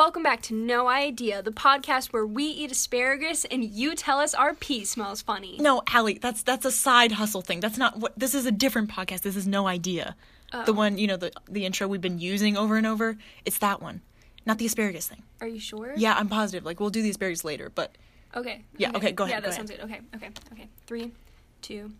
Welcome 0.00 0.22
back 0.22 0.40
to 0.44 0.54
No 0.54 0.88
Idea, 0.88 1.42
the 1.42 1.50
podcast 1.50 2.10
where 2.10 2.24
we 2.24 2.44
eat 2.44 2.72
asparagus 2.72 3.44
and 3.44 3.62
you 3.62 3.94
tell 3.94 4.18
us 4.18 4.32
our 4.32 4.54
pee 4.54 4.86
smells 4.86 5.20
funny. 5.20 5.58
No, 5.60 5.82
Allie, 5.92 6.16
that's 6.16 6.42
that's 6.42 6.64
a 6.64 6.72
side 6.72 7.12
hustle 7.12 7.42
thing. 7.42 7.60
That's 7.60 7.76
not 7.76 7.98
what 7.98 8.18
this 8.18 8.34
is 8.34 8.46
a 8.46 8.50
different 8.50 8.90
podcast. 8.90 9.20
This 9.20 9.36
is 9.36 9.46
no 9.46 9.66
idea. 9.66 10.16
Oh. 10.54 10.64
The 10.64 10.72
one, 10.72 10.96
you 10.96 11.06
know, 11.06 11.18
the 11.18 11.30
the 11.50 11.66
intro 11.66 11.86
we've 11.86 12.00
been 12.00 12.18
using 12.18 12.56
over 12.56 12.78
and 12.78 12.86
over. 12.86 13.18
It's 13.44 13.58
that 13.58 13.82
one. 13.82 14.00
Not 14.46 14.56
the 14.56 14.64
asparagus 14.64 15.06
thing. 15.06 15.22
Are 15.42 15.46
you 15.46 15.60
sure? 15.60 15.92
Yeah, 15.94 16.14
I'm 16.14 16.30
positive. 16.30 16.64
Like 16.64 16.80
we'll 16.80 16.88
do 16.88 17.02
the 17.02 17.10
asparagus 17.10 17.44
later, 17.44 17.68
but 17.68 17.94
Okay. 18.34 18.64
Yeah, 18.78 18.92
okay, 18.94 19.12
go 19.12 19.24
ahead, 19.24 19.34
Yeah, 19.34 19.40
that 19.40 19.50
go 19.50 19.52
sounds 19.54 19.70
good. 19.70 19.80
Okay, 19.80 20.00
okay, 20.16 20.30
okay. 20.54 20.68
Three, 20.86 21.12
two. 21.60 21.92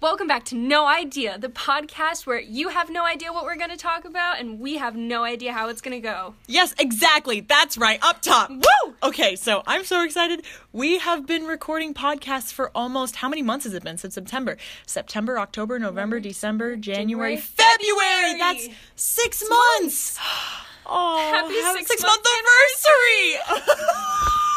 Welcome 0.00 0.28
back 0.28 0.46
to 0.46 0.54
No 0.54 0.86
Idea, 0.86 1.36
the 1.36 1.50
podcast 1.50 2.26
where 2.26 2.40
you 2.40 2.68
have 2.70 2.88
no 2.88 3.04
idea 3.04 3.34
what 3.34 3.44
we're 3.44 3.56
going 3.56 3.68
to 3.68 3.76
talk 3.76 4.06
about 4.06 4.40
and 4.40 4.58
we 4.58 4.78
have 4.78 4.96
no 4.96 5.24
idea 5.24 5.52
how 5.52 5.68
it's 5.68 5.82
going 5.82 5.94
to 5.94 6.00
go. 6.00 6.34
Yes, 6.46 6.74
exactly. 6.78 7.40
That's 7.40 7.76
right. 7.76 7.98
Up 8.02 8.22
top. 8.22 8.48
Woo! 8.48 8.94
Okay, 9.02 9.36
so 9.36 9.62
I'm 9.66 9.84
so 9.84 10.02
excited. 10.02 10.42
We 10.72 11.00
have 11.00 11.26
been 11.26 11.44
recording 11.44 11.92
podcasts 11.92 12.50
for 12.50 12.70
almost 12.74 13.16
how 13.16 13.28
many 13.28 13.42
months 13.42 13.64
has 13.64 13.74
it 13.74 13.84
been 13.84 13.98
since 13.98 14.14
September? 14.14 14.56
September, 14.86 15.38
October, 15.38 15.78
November, 15.78 16.18
December, 16.18 16.76
January, 16.76 17.34
January, 17.34 17.36
February. 17.36 18.32
February. 18.32 18.38
That's 18.38 18.68
six 18.96 19.44
months. 19.46 20.18
Oh, 20.92 21.30
Happy 21.32 21.54
six 21.78 21.88
six-month 21.88 22.24
month 22.24 22.26
anniversary. 23.54 24.40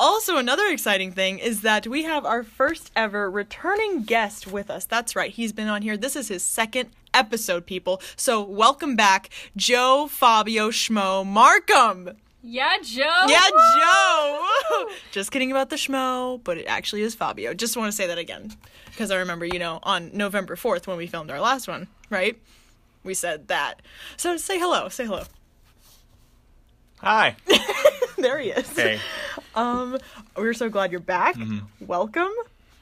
Also, 0.00 0.38
another 0.38 0.66
exciting 0.68 1.12
thing 1.12 1.38
is 1.38 1.60
that 1.60 1.86
we 1.86 2.04
have 2.04 2.24
our 2.24 2.42
first 2.42 2.90
ever 2.96 3.30
returning 3.30 4.02
guest 4.02 4.46
with 4.46 4.70
us. 4.70 4.86
That's 4.86 5.14
right, 5.14 5.30
he's 5.30 5.52
been 5.52 5.68
on 5.68 5.82
here. 5.82 5.98
This 5.98 6.16
is 6.16 6.28
his 6.28 6.42
second 6.42 6.88
episode, 7.12 7.66
people. 7.66 8.00
So, 8.16 8.42
welcome 8.42 8.96
back, 8.96 9.28
Joe 9.58 10.08
Fabio 10.10 10.70
Schmo 10.70 11.26
Markham. 11.26 12.16
Yeah, 12.42 12.78
Joe. 12.82 13.26
Yeah, 13.28 13.44
Woo! 13.52 14.88
Joe. 14.88 14.88
Just 15.12 15.32
kidding 15.32 15.50
about 15.50 15.68
the 15.68 15.76
Schmo, 15.76 16.42
but 16.42 16.56
it 16.56 16.64
actually 16.64 17.02
is 17.02 17.14
Fabio. 17.14 17.52
Just 17.52 17.76
want 17.76 17.92
to 17.92 17.94
say 17.94 18.06
that 18.06 18.16
again 18.16 18.56
because 18.86 19.10
I 19.10 19.18
remember, 19.18 19.44
you 19.44 19.58
know, 19.58 19.80
on 19.82 20.12
November 20.14 20.56
4th 20.56 20.86
when 20.86 20.96
we 20.96 21.08
filmed 21.08 21.30
our 21.30 21.40
last 21.42 21.68
one, 21.68 21.88
right? 22.08 22.40
We 23.04 23.12
said 23.12 23.48
that. 23.48 23.82
So, 24.16 24.38
say 24.38 24.58
hello. 24.58 24.88
Say 24.88 25.04
hello. 25.04 25.24
Hi. 27.02 27.34
there 28.18 28.38
he 28.38 28.50
is. 28.50 28.68
Hey. 28.76 29.00
Um, 29.54 29.98
we're 30.36 30.52
so 30.52 30.68
glad 30.68 30.90
you're 30.90 31.00
back. 31.00 31.34
Mm-hmm. 31.34 31.86
Welcome. 31.86 32.30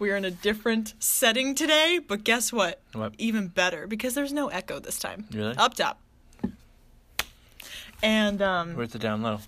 We're 0.01 0.17
in 0.17 0.25
a 0.25 0.31
different 0.31 0.95
setting 0.99 1.55
today, 1.55 2.01
but 2.07 2.25
guess 2.25 2.53
what? 2.53 2.81
What? 2.93 3.15
Even 3.19 3.49
better 3.49 3.87
because 3.87 4.15
there's 4.15 4.33
no 4.33 4.49
echo 4.49 4.81
this 4.81 4.99
time. 4.99 5.27
Really? 5.33 5.57
Up 5.57 5.75
top. 5.75 6.01
And 8.03 8.43
um 8.43 8.75
Where's 8.75 8.91
the 8.93 8.99
down 8.99 9.23
low? 9.23 9.39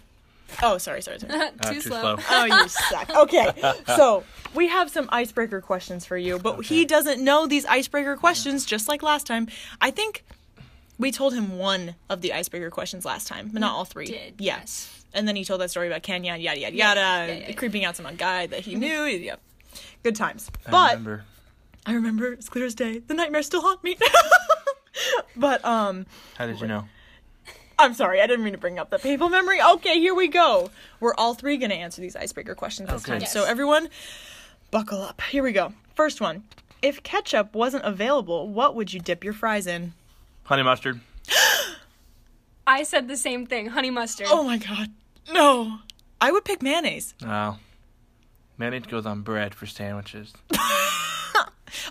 oh 0.62 0.78
sorry, 0.78 1.02
sorry, 1.02 1.18
sorry. 1.20 1.32
Uh, 1.32 1.50
too, 1.72 1.80
slow. 1.80 2.16
Oh, 2.30 2.44
you 2.44 2.68
suck. 2.68 3.10
Okay. 3.10 3.52
So, 3.86 4.24
we 4.54 4.68
have 4.68 4.90
some 4.90 5.08
icebreaker 5.12 5.60
questions 5.60 6.04
for 6.04 6.16
you, 6.16 6.38
but 6.38 6.64
he 6.64 6.84
doesn't 6.84 7.22
know 7.22 7.46
these 7.46 7.64
icebreaker 7.66 8.16
questions 8.16 8.64
just 8.64 8.88
like 8.88 9.02
last 9.02 9.26
time. 9.26 9.48
I 9.80 9.90
think 9.90 10.24
we 11.00 11.10
told 11.10 11.34
him 11.34 11.58
one 11.58 11.96
of 12.08 12.20
the 12.20 12.32
icebreaker 12.32 12.70
questions 12.70 13.04
last 13.04 13.26
time, 13.26 13.48
but 13.52 13.60
not 13.60 13.72
all 13.72 13.84
three. 13.84 14.06
did, 14.06 14.34
Yeah. 14.38 14.58
yes. 14.58 15.04
And 15.12 15.26
then 15.26 15.34
he 15.34 15.44
told 15.44 15.60
that 15.60 15.70
story 15.70 15.88
about 15.88 16.02
Kenya, 16.04 16.36
yada 16.36 16.60
yada 16.60 16.76
Yeah, 16.76 16.88
yada, 16.94 17.00
yeah, 17.00 17.26
yeah, 17.40 17.48
yeah. 17.48 17.54
creeping 17.54 17.84
out 17.84 17.96
some 17.96 18.06
guy 18.16 18.46
that 18.46 18.60
he 18.60 18.76
knew. 18.76 19.04
yeah. 19.04 19.36
Good 20.04 20.14
times. 20.14 20.48
I 20.66 20.70
But 20.70 20.90
remember. 20.92 21.24
I 21.86 21.92
remember 21.94 22.36
as 22.38 22.48
clear 22.48 22.66
as 22.66 22.74
day. 22.74 22.98
The 22.98 23.14
nightmares 23.14 23.46
still 23.46 23.62
haunt 23.62 23.82
me. 23.82 23.96
but 25.36 25.64
um 25.64 26.06
How 26.36 26.46
did 26.46 26.60
you 26.60 26.66
know? 26.66 26.84
I'm 27.78 27.94
sorry, 27.94 28.20
I 28.20 28.26
didn't 28.26 28.44
mean 28.44 28.52
to 28.52 28.58
bring 28.58 28.78
up 28.78 28.90
the 28.90 28.98
painful 28.98 29.30
memory. 29.30 29.58
Okay, 29.62 29.98
here 29.98 30.14
we 30.14 30.28
go. 30.28 30.70
We're 31.00 31.14
all 31.14 31.32
three 31.34 31.56
gonna 31.56 31.74
answer 31.74 32.00
these 32.02 32.14
icebreaker 32.14 32.54
questions 32.54 32.90
this 32.90 33.02
Okay. 33.02 33.12
time. 33.12 33.20
Yes. 33.22 33.32
So 33.32 33.44
everyone, 33.44 33.88
buckle 34.70 35.00
up. 35.00 35.20
Here 35.22 35.42
we 35.42 35.52
go. 35.52 35.72
First 35.94 36.20
one. 36.20 36.44
If 36.82 37.02
ketchup 37.02 37.54
wasn't 37.54 37.84
available, 37.84 38.48
what 38.48 38.74
would 38.74 38.92
you 38.92 39.00
dip 39.00 39.24
your 39.24 39.32
fries 39.32 39.66
in? 39.66 39.92
Honey 40.50 40.64
mustard. 40.64 41.00
I 42.66 42.82
said 42.82 43.06
the 43.06 43.16
same 43.16 43.46
thing, 43.46 43.66
honey 43.66 43.90
mustard. 43.90 44.26
Oh 44.28 44.42
my 44.42 44.58
god. 44.58 44.90
No. 45.32 45.78
I 46.20 46.32
would 46.32 46.44
pick 46.44 46.60
mayonnaise. 46.60 47.14
Oh. 47.24 47.56
Mayonnaise 48.58 48.86
goes 48.86 49.06
on 49.06 49.22
bread 49.22 49.54
for 49.54 49.66
sandwiches. 49.66 50.32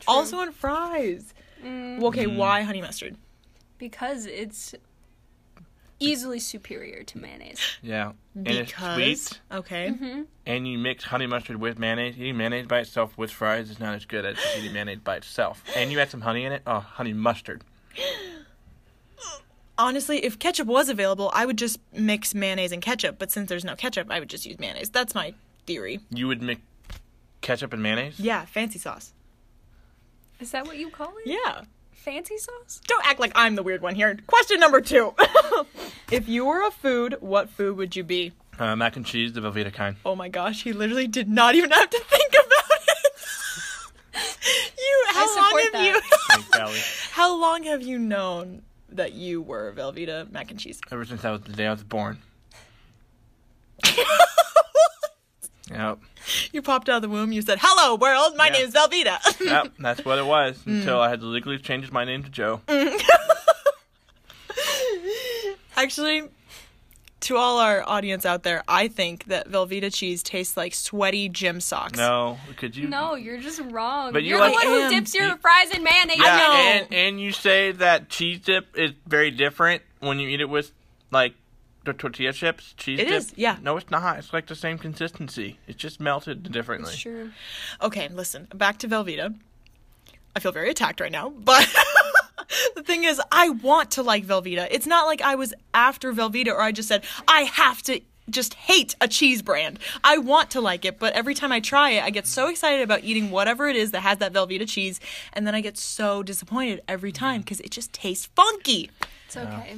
Also 0.08 0.38
on 0.40 0.52
fries. 0.52 1.34
Mm, 1.64 2.04
Okay, 2.04 2.26
Mm. 2.26 2.36
why 2.36 2.64
honey 2.64 2.82
mustard? 2.82 3.16
because 3.78 4.26
it's 4.26 4.76
easily 6.02 6.40
superior 6.40 7.02
to 7.04 7.18
mayonnaise. 7.18 7.62
Yeah. 7.82 8.12
And 8.36 8.48
it's 8.48 8.74
sweet. 8.74 9.40
Okay. 9.50 9.92
Mm-hmm. 9.92 10.22
And 10.46 10.68
you 10.68 10.78
mix 10.78 11.06
honey 11.06 11.28
mustard 11.28 11.62
with 11.62 11.80
mayonnaise. 11.80 12.18
Eating 12.18 12.36
mayonnaise 12.36 12.68
by 12.68 12.80
itself 12.80 13.18
with 13.18 13.32
fries 13.32 13.70
is 13.70 13.80
not 13.80 13.96
as 13.96 14.04
good 14.04 14.26
as 14.26 14.36
just 14.36 14.58
eating 14.58 14.74
mayonnaise 14.74 15.00
by 15.00 15.16
itself. 15.16 15.64
And 15.78 15.94
you 15.94 16.00
add 16.02 16.10
some 16.10 16.22
honey 16.22 16.44
in 16.44 16.52
it. 16.52 16.62
Oh, 16.68 16.80
honey 16.82 17.14
mustard. 17.14 17.64
Honestly, 19.80 20.26
if 20.26 20.38
ketchup 20.38 20.68
was 20.68 20.90
available, 20.90 21.32
I 21.34 21.46
would 21.46 21.58
just 21.58 21.80
mix 21.94 22.36
mayonnaise 22.36 22.74
and 22.74 22.82
ketchup, 22.82 23.16
but 23.18 23.32
since 23.32 23.48
there's 23.48 23.64
no 23.64 23.78
ketchup, 23.78 24.08
I 24.12 24.20
would 24.20 24.30
just 24.30 24.46
use 24.46 24.60
mayonnaise. 24.60 24.90
That's 24.90 25.16
my 25.16 25.34
theory. 25.66 26.02
You 26.10 26.28
would 26.28 26.42
mix 26.42 26.60
ketchup 27.40 27.72
and 27.72 27.82
mayonnaise? 27.82 28.20
Yeah, 28.20 28.44
fancy 28.44 28.78
sauce. 28.78 29.14
Is 30.42 30.52
that 30.52 30.68
what 30.68 30.78
you 30.78 30.90
call 30.90 31.14
it? 31.24 31.28
Yeah. 31.28 31.62
Fancy 31.94 32.38
sauce? 32.38 32.82
Don't 32.88 33.06
act 33.08 33.22
like 33.22 33.32
I'm 33.36 33.56
the 33.56 33.64
weird 33.64 33.82
one 33.82 33.96
here. 33.96 34.18
Question 34.28 34.60
number 34.60 34.82
two. 34.82 35.14
if 36.12 36.28
you 36.28 36.44
were 36.44 36.68
a 36.68 36.72
food, 36.72 37.16
what 37.22 37.50
food 37.50 37.78
would 37.78 37.96
you 37.96 38.04
be? 38.04 38.34
Uh, 38.60 38.76
mac 38.76 38.98
and 38.98 39.06
cheese, 39.06 39.32
the 39.32 39.40
Velveeta 39.40 39.72
kind. 39.72 39.96
Oh 40.06 40.14
my 40.14 40.28
gosh, 40.28 40.64
he 40.64 40.74
literally 40.74 41.08
did 41.08 41.30
not 41.30 41.56
even 41.56 41.72
have 41.72 41.90
to 41.90 42.00
think 42.00 42.34
about 42.34 42.82
it. 42.82 43.14
you 44.78 45.04
how 45.14 45.26
long 45.38 45.46
support 45.46 45.64
have 45.64 45.72
that. 45.72 45.86
you 45.86 46.02
Thanks, 46.58 47.10
How 47.12 47.40
long 47.40 47.64
have 47.64 47.82
you 47.82 47.98
known 47.98 48.64
that 48.92 49.14
you 49.14 49.42
were 49.42 49.72
Velveeta 49.76 50.32
mac 50.32 50.52
and 50.52 50.60
cheese? 50.60 50.80
Ever 50.92 51.06
since 51.06 51.24
I 51.26 51.32
was 51.32 51.42
the 51.42 51.54
day 51.54 51.68
I 51.68 51.72
was 51.72 51.84
born. 51.84 52.20
Yep. 55.72 56.00
you 56.52 56.64
popped 56.64 56.90
out 56.90 56.96
of 56.96 57.02
the 57.04 57.10
womb, 57.10 57.32
you 57.32 57.44
said, 57.44 57.60
Hello 57.62 57.96
world, 57.96 58.36
my 58.36 58.48
Yeah. 58.48 58.54
name's 58.54 58.74
Velveeta. 58.74 59.40
Yep, 59.40 59.74
that's 59.80 60.04
what 60.04 60.18
it 60.18 60.26
was 60.26 60.58
Mm. 60.64 60.80
until 60.80 61.00
I 61.00 61.10
had 61.10 61.20
to 61.20 61.28
legally 61.28 61.60
change 61.60 61.92
my 61.92 62.04
name 62.06 62.24
to 62.24 62.30
Joe. 62.30 62.62
Actually, 65.78 66.24
to 67.22 67.36
all 67.38 67.60
our 67.60 67.84
audience 67.88 68.26
out 68.26 68.44
there, 68.44 68.64
I 68.68 68.88
think 68.88 69.26
that 69.26 69.50
Velveeta 69.50 69.94
cheese 69.94 70.24
tastes 70.24 70.56
like 70.56 70.74
sweaty 70.74 71.28
gym 71.30 71.60
socks. 71.62 71.98
No, 71.98 72.38
could 72.58 72.76
you? 72.76 72.88
No, 72.88 73.16
you're 73.16 73.40
just 73.40 73.60
wrong. 73.72 74.14
But 74.14 74.24
you 74.24 74.30
you're 74.30 74.40
like- 74.40 74.52
the 74.62 74.70
one 74.70 74.82
who 74.84 74.90
dips 74.90 75.14
your 75.14 75.26
You- 75.28 75.38
fries 75.38 75.70
in 75.72 75.84
mayonnaise. 75.84 76.18
Yeah, 76.20 76.38
know. 76.38 76.54
and 76.54 76.94
and 76.94 77.22
you 77.22 77.32
say 77.32 77.72
that 77.74 78.10
cheese 78.10 78.40
dip 78.40 78.68
is 78.78 78.92
very 79.06 79.32
different 79.32 79.82
when 80.00 80.20
you 80.20 80.30
eat 80.30 80.40
it 80.42 80.50
with 80.50 80.72
like 81.12 81.34
the 81.86 81.94
tortilla 81.94 82.32
chips. 82.34 82.74
Cheese 82.78 83.00
It 83.00 83.06
dip. 83.06 83.14
is, 83.14 83.34
yeah. 83.36 83.58
No, 83.62 83.76
it's 83.78 83.90
not. 83.90 84.18
It's 84.20 84.32
like 84.34 84.48
the 84.48 84.56
same 84.56 84.78
consistency. 84.78 85.58
It's 85.68 85.78
just 85.78 86.00
melted 86.00 86.52
differently. 86.52 86.92
It's 86.94 87.02
true. 87.02 87.32
Okay, 87.82 88.08
listen, 88.10 88.48
back 88.54 88.78
to 88.80 88.88
Velveeta. 88.88 89.36
I 90.36 90.40
feel 90.40 90.52
very 90.52 90.70
attacked 90.70 91.00
right 91.02 91.12
now, 91.12 91.30
but 91.32 91.68
the 92.76 92.84
thing 92.84 93.04
is, 93.04 93.22
I 93.32 93.50
want 93.50 93.92
to 93.92 94.04
like 94.04 94.26
Velveeta. 94.26 94.68
It's 94.72 94.88
not 94.88 95.06
like 95.06 95.22
I 95.22 95.36
was 95.36 95.54
after 95.74 96.12
Velveeta 96.14 96.48
or 96.50 96.62
I 96.62 96.72
just 96.72 96.88
said, 96.88 97.04
I 97.28 97.42
have 97.42 97.82
to 97.84 98.02
just 98.30 98.54
hate 98.54 98.96
a 99.02 99.08
cheese 99.08 99.42
brand. 99.42 99.80
I 100.04 100.20
want 100.20 100.52
to 100.52 100.62
like 100.62 100.86
it, 100.86 101.00
but 101.00 101.14
every 101.14 101.34
time 101.34 101.52
I 101.52 101.60
try 101.60 101.92
it, 101.92 102.04
I 102.04 102.12
get 102.12 102.28
so 102.28 102.48
excited 102.48 102.84
about 102.84 103.04
eating 103.04 103.32
whatever 103.32 103.68
it 103.68 103.76
is 103.76 103.90
that 103.92 104.02
has 104.02 104.20
that 104.20 104.34
Velveeta 104.34 104.68
cheese, 104.70 105.00
and 105.34 105.48
then 105.48 105.56
I 105.56 105.62
get 105.62 105.78
so 105.80 106.22
disappointed 106.22 106.82
every 106.88 107.12
time 107.12 107.42
because 107.42 107.60
it 107.62 107.72
just 107.72 107.92
tastes 107.92 108.28
funky. 108.36 108.92
It's 109.26 109.36
okay. 109.38 109.78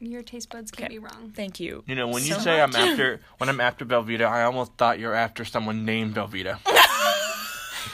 Your 0.00 0.22
taste 0.22 0.50
buds 0.50 0.70
can't 0.70 0.86
Okay. 0.90 0.94
be 0.94 0.98
wrong. 0.98 1.32
Thank 1.34 1.58
you. 1.60 1.82
You 1.86 1.94
know, 1.94 2.06
when 2.08 2.22
you 2.24 2.34
so 2.34 2.40
say 2.40 2.58
much. 2.64 2.76
I'm 2.76 2.88
after 2.90 3.20
when 3.38 3.48
I'm 3.48 3.60
after 3.60 3.84
Velveeta, 3.84 4.26
I 4.26 4.42
almost 4.44 4.74
thought 4.74 4.98
you're 5.00 5.14
after 5.14 5.44
someone 5.44 5.84
named 5.84 6.14
Velveeta. 6.14 6.58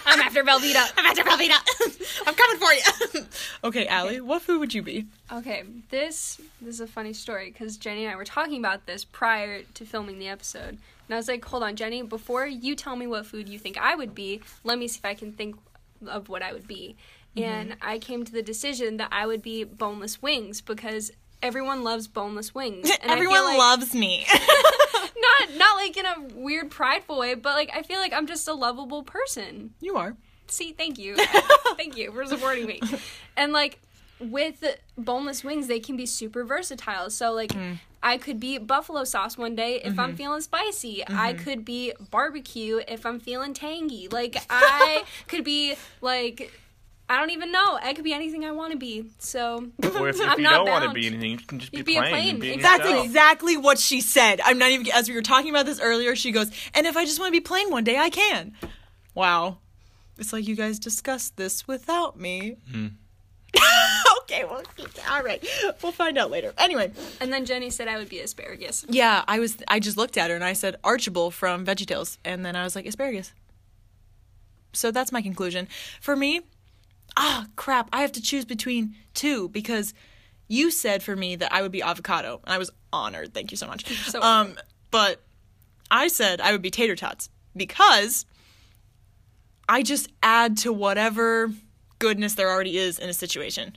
I'm 0.07 0.21
after 0.21 0.43
Velveeta. 0.43 0.93
I'm 0.97 1.07
after 1.07 1.23
Velveeta. 1.23 2.23
I'm 2.27 2.35
coming 2.35 2.59
for 2.59 2.73
you. 2.73 3.27
okay, 3.65 3.87
Allie, 3.87 4.21
what 4.21 4.43
food 4.43 4.61
would 4.61 4.75
you 4.75 4.83
be? 4.83 5.07
Okay, 5.33 5.65
this 5.91 6.41
this 6.61 6.75
is 6.75 6.81
a 6.81 6.87
funny 6.87 7.13
story 7.13 7.51
because 7.51 7.77
Jenny 7.77 8.05
and 8.05 8.13
I 8.13 8.17
were 8.17 8.25
talking 8.25 8.59
about 8.59 8.87
this 8.87 9.05
prior 9.05 9.63
to 9.75 9.85
filming 9.85 10.19
the 10.19 10.29
episode, 10.29 10.71
and 10.71 11.11
I 11.11 11.17
was 11.17 11.29
like, 11.29 11.45
"Hold 11.47 11.63
on, 11.63 11.77
Jenny, 11.77 12.03
before 12.03 12.47
you 12.47 12.75
tell 12.77 12.97
me 12.97 13.07
what 13.07 13.27
food 13.27 13.49
you 13.49 13.59
think 13.59 13.79
I 13.79 13.95
would 13.95 14.15
be, 14.15 14.41
let 14.63 14.79
me 14.79 14.89
see 14.89 14.99
if 14.99 15.05
I 15.05 15.15
can 15.15 15.33
think 15.33 15.57
of 16.07 16.29
what 16.29 16.43
I 16.43 16.53
would 16.53 16.67
be." 16.69 16.97
Mm-hmm. 17.37 17.49
And 17.51 17.77
I 17.83 17.99
came 17.99 18.25
to 18.25 18.33
the 18.33 18.43
decision 18.43 18.97
that 18.99 19.09
I 19.11 19.27
would 19.27 19.43
be 19.43 19.65
boneless 19.65 20.23
wings 20.23 20.61
because 20.61 21.11
everyone 21.43 21.83
loves 21.83 22.07
boneless 22.09 22.55
wings. 22.55 22.91
And 23.03 23.11
I 23.11 23.15
feel 23.17 23.25
Everyone 23.25 23.45
like- 23.45 23.59
loves 23.59 23.95
me. 23.95 24.25
Not 25.49 25.57
not 25.59 25.77
like 25.77 25.97
in 25.97 26.07
a 26.07 26.21
weird 26.35 26.71
prideful 26.71 27.19
way, 27.19 27.35
but 27.35 27.55
like 27.55 27.71
I 27.75 27.83
feel 27.83 27.99
like 27.99 28.13
I'm 28.13 28.27
just 28.27 28.47
a 28.49 28.53
lovable 28.55 29.03
person. 29.03 29.75
you 29.81 29.97
are. 29.97 30.17
See, 30.47 30.73
thank 30.73 30.99
you. 30.99 31.17
thank 31.77 31.97
you 31.97 32.13
for 32.13 32.27
supporting 32.27 32.67
me. 32.67 32.81
And 33.37 33.53
like 33.53 33.81
with 34.21 34.63
boneless 34.97 35.43
wings, 35.43 35.67
they 35.69 35.81
can 35.81 35.97
be 35.97 36.07
super 36.07 36.45
versatile. 36.45 37.09
So 37.11 37.33
like 37.33 37.53
I 38.03 38.19
could 38.19 38.39
be 38.39 38.59
buffalo 38.59 39.05
sauce 39.05 39.39
one 39.39 39.57
day 39.57 39.77
if 39.83 39.93
Mm-hmm. 39.93 40.01
I'm 40.01 40.17
feeling 40.17 40.41
spicy. 40.43 41.03
I 41.09 41.33
could 41.33 41.65
be 41.65 41.93
barbecue 42.11 42.81
if 42.87 43.07
I'm 43.07 43.19
feeling 43.21 43.55
tangy. 43.55 44.09
Like 44.09 44.37
I 44.51 45.05
could 45.29 45.45
be 45.45 45.77
like 46.03 46.53
I 47.09 47.19
don't 47.19 47.31
even 47.31 47.53
know. 47.53 47.79
I 47.83 47.93
could 47.93 48.05
be 48.05 48.15
anything 48.15 48.45
I 48.47 48.53
want 48.53 48.73
to 48.73 48.79
be. 48.79 49.11
So 49.19 49.57
Or 49.99 50.09
if, 50.09 50.17
if 50.21 50.27
I'm 50.29 50.39
you 50.39 50.45
not 50.45 50.65
don't 50.65 50.69
want 50.71 50.85
to 50.85 50.93
be 50.93 51.07
anything, 51.07 51.33
you 51.33 51.39
can 51.39 51.59
just 51.59 51.71
be, 51.71 51.79
You'd 51.79 51.87
be 51.87 51.97
a 51.97 52.01
plain. 52.01 52.39
plain, 52.41 52.53
and. 52.55 52.63
That's 52.63 52.85
yourself. 52.85 53.05
exactly 53.05 53.57
what 53.59 53.79
she 53.79 54.01
said. 54.01 54.41
I'm 54.43 54.59
not 54.59 54.71
even 54.71 54.91
as 54.93 55.09
we 55.09 55.15
were 55.15 55.23
talking 55.23 55.51
about 55.51 55.67
this 55.67 55.81
earlier, 55.81 56.17
she 56.17 56.33
goes, 56.33 56.51
"And 56.75 56.87
if 56.87 56.97
I 56.97 57.05
just 57.05 57.19
want 57.19 57.29
to 57.29 57.33
be 57.33 57.41
plain 57.43 57.71
one 57.71 57.85
day, 57.85 57.99
I 57.99 58.09
can." 58.11 58.55
Wow. 59.15 59.59
It's 60.19 60.33
like 60.33 60.47
you 60.49 60.55
guys 60.57 60.79
discussed 60.79 61.37
this 61.37 61.67
without 61.69 62.19
me. 62.19 62.57
Hmm. 62.73 62.87
okay, 64.23 64.45
well, 64.45 64.63
all 65.11 65.23
right. 65.23 65.45
We'll 65.83 65.93
find 65.93 66.17
out 66.19 66.31
later. 66.31 66.53
Anyway, 66.59 66.91
and 67.21 67.33
then 67.33 67.45
Jenny 67.45 67.69
said 67.71 67.87
I 67.89 67.97
would 67.99 68.09
be 68.09 68.21
asparagus. 68.21 68.85
yeah, 68.89 69.25
I 69.29 69.39
was 69.41 69.57
I 69.69 69.79
just 69.79 69.97
looked 69.97 70.17
at 70.17 70.31
her 70.31 70.37
and 70.37 70.45
I 70.45 70.53
said 70.55 70.77
Archibald 70.83 71.35
from 71.35 71.65
VeggieTales 71.67 72.19
and 72.25 72.45
then 72.47 72.57
I 72.57 72.65
was 72.65 72.75
like 72.75 72.87
asparagus. 72.87 73.33
So 74.73 74.91
that's 74.91 75.13
my 75.13 75.23
conclusion. 75.23 75.69
For 76.01 76.17
me, 76.17 76.41
ah, 77.17 77.47
crap, 77.57 77.89
I 77.93 78.01
have 78.03 78.13
to 78.13 78.23
choose 78.23 78.45
between 78.45 78.95
two 79.15 79.49
because 79.49 79.95
you 80.49 80.71
said 80.71 81.03
for 81.03 81.17
me 81.17 81.37
that 81.37 81.53
I 81.53 81.63
would 81.63 81.73
be 81.73 81.83
avocado 81.83 82.41
and 82.45 82.53
I 82.53 82.59
was 82.59 82.71
honored. 82.93 83.33
Thank 83.35 83.51
you 83.51 83.57
so 83.57 83.67
much. 83.67 83.87
so 83.87 84.21
um 84.21 84.57
but 84.91 85.21
I 85.91 86.09
said 86.09 86.41
I 86.41 86.53
would 86.53 86.63
be 86.63 86.71
tater 86.71 86.97
tots 86.97 87.29
because 87.57 88.27
I 89.69 89.83
just 89.83 90.09
add 90.23 90.57
to 90.59 90.73
whatever 90.73 91.51
goodness 91.99 92.35
there 92.35 92.51
already 92.51 92.77
is 92.77 92.99
in 92.99 93.09
a 93.09 93.15
situation. 93.15 93.77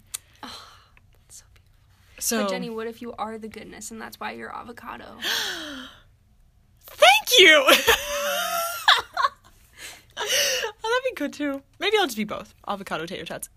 So 1.29 1.45
beautiful. 1.45 2.19
So 2.19 2.43
But 2.43 2.49
Jenny, 2.49 2.69
what 2.69 2.87
if 2.87 3.01
you 3.01 3.13
are 3.13 3.37
the 3.37 3.47
goodness 3.47 3.91
and 3.91 4.01
that's 4.01 4.19
why 4.19 4.31
you're 4.31 4.53
avocado? 4.53 5.05
Thank 6.87 7.39
you. 7.39 7.65
good 11.17 11.33
too. 11.33 11.61
Maybe 11.79 11.97
I'll 11.97 12.05
just 12.05 12.15
be 12.17 12.23
both 12.23 12.53
avocado 12.67 13.05
tater 13.05 13.25
tots. 13.25 13.49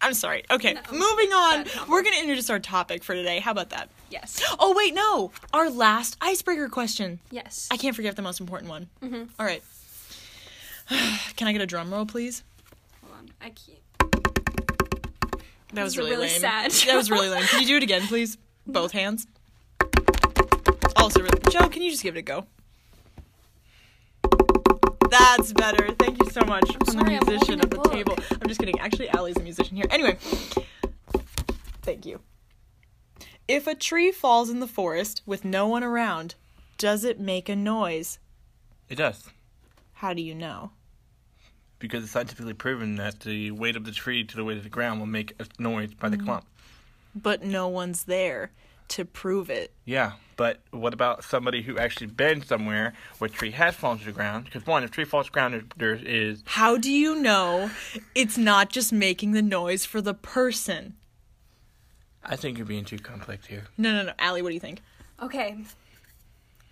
I'm 0.00 0.14
sorry. 0.14 0.44
Okay, 0.48 0.74
No. 0.74 0.80
moving 0.92 1.32
on. 1.32 1.66
We're 1.88 2.02
gonna 2.02 2.18
introduce 2.20 2.48
our 2.50 2.60
topic 2.60 3.02
for 3.02 3.14
today. 3.14 3.40
How 3.40 3.50
about 3.50 3.70
that? 3.70 3.90
Yes. 4.10 4.40
Oh 4.60 4.72
wait, 4.76 4.94
no. 4.94 5.32
Our 5.52 5.68
last 5.68 6.16
icebreaker 6.20 6.68
question. 6.68 7.18
Yes. 7.32 7.68
I 7.70 7.76
can't 7.76 7.96
forget 7.96 8.14
the 8.16 8.22
most 8.22 8.38
important 8.40 8.70
one. 8.70 8.88
Mm-hmm. 9.02 9.24
All 9.38 9.44
right. 9.46 9.62
Can 11.36 11.48
I 11.48 11.52
get 11.52 11.60
a 11.60 11.66
drum 11.66 11.92
roll, 11.92 12.06
please? 12.06 12.44
Hold 13.02 13.14
on. 13.18 13.28
I 13.42 13.50
can't. 13.50 13.78
That 15.74 15.82
was 15.82 15.98
really, 15.98 16.10
really 16.12 16.28
lame. 16.28 16.40
sad 16.40 16.70
That 16.70 16.96
was 16.96 17.10
really 17.10 17.28
lame. 17.28 17.42
Can 17.44 17.60
you 17.60 17.66
do 17.66 17.76
it 17.76 17.82
again, 17.82 18.06
please? 18.06 18.38
Both 18.66 18.92
hands. 18.92 19.26
Also, 20.96 21.20
really, 21.20 21.38
Joe, 21.50 21.68
can 21.68 21.82
you 21.82 21.90
just 21.90 22.02
give 22.02 22.16
it 22.16 22.20
a 22.20 22.22
go? 22.22 22.46
That's 25.10 25.52
better. 25.52 25.88
Thank 25.98 26.22
you 26.22 26.30
so 26.30 26.40
much. 26.42 26.68
I'm 26.74 26.86
sorry, 26.86 27.16
I'm 27.16 27.20
the 27.20 27.30
musician 27.30 27.58
holding 27.58 27.60
a 27.60 27.62
at 27.62 27.70
the 27.70 27.76
book. 27.76 27.92
table. 27.92 28.16
I'm 28.40 28.48
just 28.48 28.60
kidding. 28.60 28.78
Actually, 28.78 29.08
Allie's 29.10 29.36
a 29.36 29.42
musician 29.42 29.76
here. 29.76 29.86
Anyway, 29.90 30.16
thank 31.82 32.04
you. 32.06 32.20
If 33.46 33.66
a 33.66 33.74
tree 33.74 34.12
falls 34.12 34.50
in 34.50 34.60
the 34.60 34.66
forest 34.66 35.22
with 35.24 35.44
no 35.44 35.66
one 35.66 35.82
around, 35.82 36.34
does 36.76 37.04
it 37.04 37.18
make 37.18 37.48
a 37.48 37.56
noise? 37.56 38.18
It 38.88 38.96
does. 38.96 39.30
How 39.94 40.12
do 40.12 40.20
you 40.22 40.34
know? 40.34 40.72
Because 41.78 42.02
it's 42.02 42.12
scientifically 42.12 42.54
proven 42.54 42.96
that 42.96 43.20
the 43.20 43.50
weight 43.52 43.76
of 43.76 43.84
the 43.84 43.92
tree 43.92 44.24
to 44.24 44.36
the 44.36 44.44
weight 44.44 44.58
of 44.58 44.64
the 44.64 44.68
ground 44.68 45.00
will 45.00 45.06
make 45.06 45.32
a 45.40 45.46
noise 45.60 45.94
by 45.94 46.08
the 46.08 46.16
Mm-hmm. 46.16 46.26
clump. 46.26 46.44
But 47.14 47.42
no 47.42 47.68
one's 47.68 48.04
there 48.04 48.50
to 48.88 49.04
prove 49.04 49.50
it. 49.50 49.72
Yeah, 49.84 50.12
but 50.36 50.60
what 50.70 50.94
about 50.94 51.24
somebody 51.24 51.62
who 51.62 51.78
actually 51.78 52.06
been 52.06 52.42
somewhere 52.44 52.94
where 53.18 53.28
a 53.28 53.32
tree 53.32 53.50
has 53.52 53.74
fallen 53.74 53.98
to 53.98 54.04
the 54.04 54.12
ground? 54.12 54.44
Because 54.44 54.66
one, 54.66 54.84
if 54.84 54.90
a 54.90 54.92
tree 54.92 55.04
falls 55.04 55.26
to 55.26 55.32
the 55.32 55.34
ground, 55.34 55.72
there, 55.76 55.96
there 55.96 56.06
is 56.06 56.42
How 56.46 56.76
do 56.76 56.90
you 56.90 57.20
know 57.20 57.70
it's 58.14 58.38
not 58.38 58.70
just 58.70 58.92
making 58.92 59.32
the 59.32 59.42
noise 59.42 59.84
for 59.84 60.00
the 60.00 60.14
person? 60.14 60.94
I 62.24 62.36
think 62.36 62.58
you're 62.58 62.66
being 62.66 62.84
too 62.84 62.98
complex 62.98 63.46
here. 63.46 63.64
No, 63.76 63.92
no, 63.92 64.02
no. 64.04 64.12
Allie, 64.18 64.42
what 64.42 64.50
do 64.50 64.54
you 64.54 64.60
think? 64.60 64.80
Okay. 65.22 65.56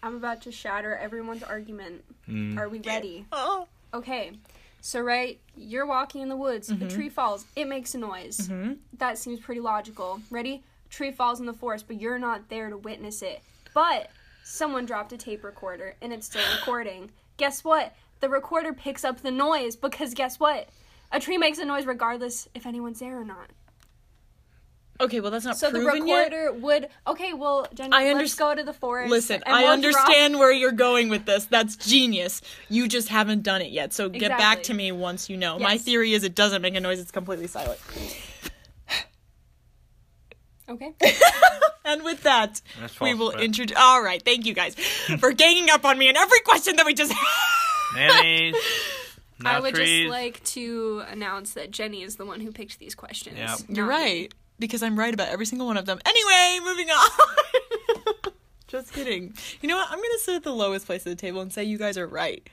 I'm 0.02 0.16
about 0.16 0.42
to 0.42 0.52
shatter 0.52 0.94
everyone's 0.96 1.42
argument. 1.42 2.04
Mm. 2.28 2.58
Are 2.58 2.68
we 2.68 2.80
ready? 2.80 3.26
Oh. 3.32 3.66
Okay. 3.94 4.32
So, 4.80 5.00
right, 5.00 5.40
you're 5.56 5.86
walking 5.86 6.22
in 6.22 6.28
the 6.28 6.36
woods, 6.36 6.70
a 6.70 6.74
mm-hmm. 6.74 6.86
tree 6.86 7.08
falls, 7.08 7.44
it 7.56 7.66
makes 7.66 7.94
a 7.96 7.98
noise. 7.98 8.38
Mm-hmm. 8.38 8.74
That 8.98 9.18
seems 9.18 9.40
pretty 9.40 9.60
logical. 9.60 10.20
Ready? 10.30 10.62
Tree 10.91 11.11
falls 11.12 11.41
in 11.41 11.47
the 11.47 11.53
forest, 11.53 11.87
but 11.87 12.00
you're 12.00 12.19
not 12.19 12.49
there 12.49 12.71
to 12.71 12.77
witness 12.77 13.23
it. 13.23 13.43
But 13.75 14.11
someone 14.44 14.87
dropped 14.87 15.12
a 15.12 15.17
tape 15.17 15.44
recorder 15.44 15.97
and 16.00 16.12
it's 16.12 16.27
still 16.27 16.43
recording. 16.59 17.11
Guess 17.37 17.65
what? 17.65 17.94
The 18.21 18.29
recorder 18.29 18.73
picks 18.73 19.05
up 19.05 19.21
the 19.21 19.31
noise 19.31 19.77
because 19.77 20.15
guess 20.15 20.41
what? 20.41 20.69
A 21.12 21.21
tree 21.21 21.37
makes 21.37 21.59
a 21.59 21.65
noise 21.65 21.87
regardless 21.87 22.49
if 22.55 22.67
anyone's 22.67 23.00
there 23.00 23.21
or 23.21 23.25
not. 23.25 23.50
Okay, 24.99 25.21
well 25.21 25.31
that's 25.31 25.44
not 25.44 25.59
So 25.59 25.71
the 25.71 25.81
proven 25.81 26.06
yet. 26.06 26.33
recorder 26.33 26.53
would 26.59 26.88
okay, 27.06 27.35
well, 27.35 27.67
Jenny, 27.75 27.91
I 27.93 28.15
let's 28.15 28.35
go 28.35 28.55
to 28.55 28.62
the 28.62 28.73
forest. 28.73 29.11
Listen, 29.11 29.43
I 29.47 29.65
we'll 29.65 29.73
understand 29.73 30.38
where 30.38 30.50
you're 30.50 30.73
going 30.73 31.11
with 31.11 31.27
this. 31.27 31.44
That's 31.44 31.77
genius. 31.77 32.41
You 32.71 32.88
just 32.88 33.09
haven't 33.09 33.43
done 33.43 33.61
it 33.61 33.73
yet. 33.73 33.93
So 33.93 34.09
get 34.09 34.31
back 34.31 34.62
to 34.65 34.75
me 34.75 34.93
once 34.93 35.29
you 35.29 35.37
know. 35.37 35.59
My 35.59 35.77
theory 35.77 36.15
is 36.15 36.25
it 36.25 36.35
doesn't 36.35 36.62
make 36.62 36.75
a 36.75 36.81
noise, 36.81 36.99
it's 36.99 37.11
completely 37.11 37.47
silent. 37.47 37.79
Drop... 40.66 40.80
Okay. 40.80 40.94
And 41.86 42.02
with 42.02 42.24
that, 42.24 42.60
That's 42.80 43.00
we 43.00 43.14
will 43.14 43.30
introduce. 43.30 43.78
All 43.78 44.02
right, 44.02 44.20
thank 44.20 44.44
you 44.44 44.54
guys 44.54 44.74
for 44.74 45.30
ganging 45.30 45.70
up 45.70 45.84
on 45.84 45.96
me 45.96 46.08
in 46.08 46.16
every 46.16 46.40
question 46.40 46.74
that 46.76 46.84
we 46.84 46.94
just 46.94 47.14
Mayonnaise. 47.94 48.56
I 49.44 49.52
not 49.52 49.62
would 49.62 49.74
trees. 49.76 50.02
just 50.02 50.10
like 50.10 50.42
to 50.44 51.04
announce 51.08 51.52
that 51.54 51.70
Jenny 51.70 52.02
is 52.02 52.16
the 52.16 52.26
one 52.26 52.40
who 52.40 52.50
picked 52.50 52.80
these 52.80 52.96
questions. 52.96 53.38
Yep. 53.38 53.58
You're 53.68 53.86
right. 53.86 54.34
Because 54.58 54.82
I'm 54.82 54.98
right 54.98 55.14
about 55.14 55.28
every 55.28 55.46
single 55.46 55.68
one 55.68 55.76
of 55.76 55.86
them. 55.86 56.00
Anyway, 56.04 56.58
moving 56.64 56.88
on. 56.90 57.10
Just 58.66 58.92
kidding. 58.92 59.34
You 59.60 59.68
know 59.68 59.76
what? 59.76 59.86
I'm 59.88 59.98
going 59.98 60.10
to 60.10 60.18
sit 60.18 60.34
at 60.34 60.42
the 60.42 60.52
lowest 60.52 60.86
place 60.86 61.06
at 61.06 61.10
the 61.10 61.14
table 61.14 61.40
and 61.40 61.52
say 61.52 61.62
you 61.62 61.78
guys 61.78 61.96
are 61.98 62.06
right. 62.06 62.48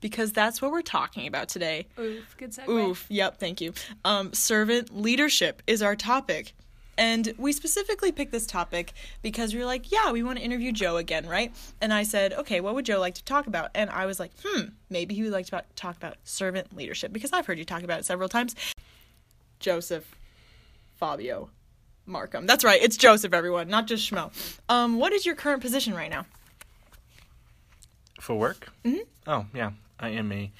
Because 0.00 0.32
that's 0.32 0.62
what 0.62 0.70
we're 0.70 0.80
talking 0.80 1.26
about 1.26 1.48
today. 1.48 1.86
Oof, 1.98 2.34
good 2.38 2.52
segue. 2.52 2.68
Oof. 2.68 3.04
Yep, 3.10 3.38
thank 3.38 3.60
you. 3.60 3.74
Um, 4.04 4.32
servant 4.32 4.96
leadership 4.96 5.62
is 5.66 5.82
our 5.82 5.96
topic. 5.96 6.54
And 7.00 7.32
we 7.38 7.52
specifically 7.52 8.12
picked 8.12 8.30
this 8.30 8.46
topic 8.46 8.92
because 9.22 9.54
we 9.54 9.60
were 9.60 9.64
like, 9.64 9.90
yeah, 9.90 10.12
we 10.12 10.22
want 10.22 10.38
to 10.38 10.44
interview 10.44 10.70
Joe 10.70 10.98
again, 10.98 11.26
right? 11.26 11.50
And 11.80 11.94
I 11.94 12.02
said, 12.02 12.34
okay, 12.34 12.60
what 12.60 12.74
would 12.74 12.84
Joe 12.84 13.00
like 13.00 13.14
to 13.14 13.24
talk 13.24 13.46
about? 13.46 13.70
And 13.74 13.88
I 13.88 14.04
was 14.04 14.20
like, 14.20 14.32
hmm, 14.44 14.64
maybe 14.90 15.14
he 15.14 15.22
would 15.22 15.32
like 15.32 15.46
to 15.46 15.62
talk 15.74 15.96
about 15.96 16.16
servant 16.24 16.76
leadership 16.76 17.10
because 17.10 17.32
I've 17.32 17.46
heard 17.46 17.58
you 17.58 17.64
talk 17.64 17.82
about 17.82 18.00
it 18.00 18.04
several 18.04 18.28
times. 18.28 18.54
Joseph 19.60 20.14
Fabio 20.98 21.48
Markham. 22.04 22.46
That's 22.46 22.64
right, 22.64 22.82
it's 22.82 22.98
Joseph, 22.98 23.32
everyone, 23.32 23.68
not 23.68 23.86
just 23.86 24.08
Schmo. 24.10 24.30
Um, 24.68 24.98
what 24.98 25.14
is 25.14 25.24
your 25.24 25.34
current 25.34 25.62
position 25.62 25.94
right 25.94 26.10
now? 26.10 26.26
For 28.20 28.36
work? 28.36 28.68
Mm-hmm. 28.84 28.98
Oh, 29.26 29.46
yeah. 29.54 29.70
I 29.98 30.10
am 30.10 30.30
a 30.32 30.52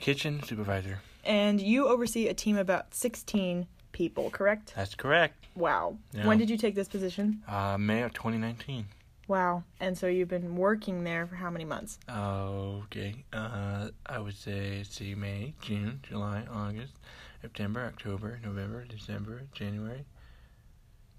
kitchen 0.00 0.42
supervisor. 0.42 1.00
And 1.22 1.60
you 1.60 1.86
oversee 1.86 2.26
a 2.26 2.34
team 2.34 2.56
of 2.56 2.62
about 2.62 2.92
16 2.92 3.68
people, 3.92 4.30
correct? 4.30 4.72
That's 4.76 4.94
correct. 4.94 5.46
Wow. 5.54 5.96
Yeah. 6.12 6.26
When 6.26 6.38
did 6.38 6.50
you 6.50 6.56
take 6.56 6.74
this 6.74 6.88
position? 6.88 7.42
Uh, 7.48 7.76
May 7.78 8.02
of 8.02 8.12
2019. 8.12 8.86
Wow. 9.28 9.62
And 9.78 9.96
so 9.96 10.06
you've 10.08 10.28
been 10.28 10.56
working 10.56 11.04
there 11.04 11.26
for 11.26 11.36
how 11.36 11.50
many 11.50 11.64
months? 11.64 11.98
Okay. 12.08 13.24
Uh, 13.32 13.90
I 14.06 14.18
would 14.18 14.36
say, 14.36 14.78
let's 14.78 14.96
see, 14.96 15.14
May, 15.14 15.54
June, 15.60 16.00
July, 16.02 16.44
August, 16.52 16.94
September, 17.40 17.84
October, 17.84 18.40
November, 18.44 18.84
December, 18.88 19.42
January, 19.52 20.04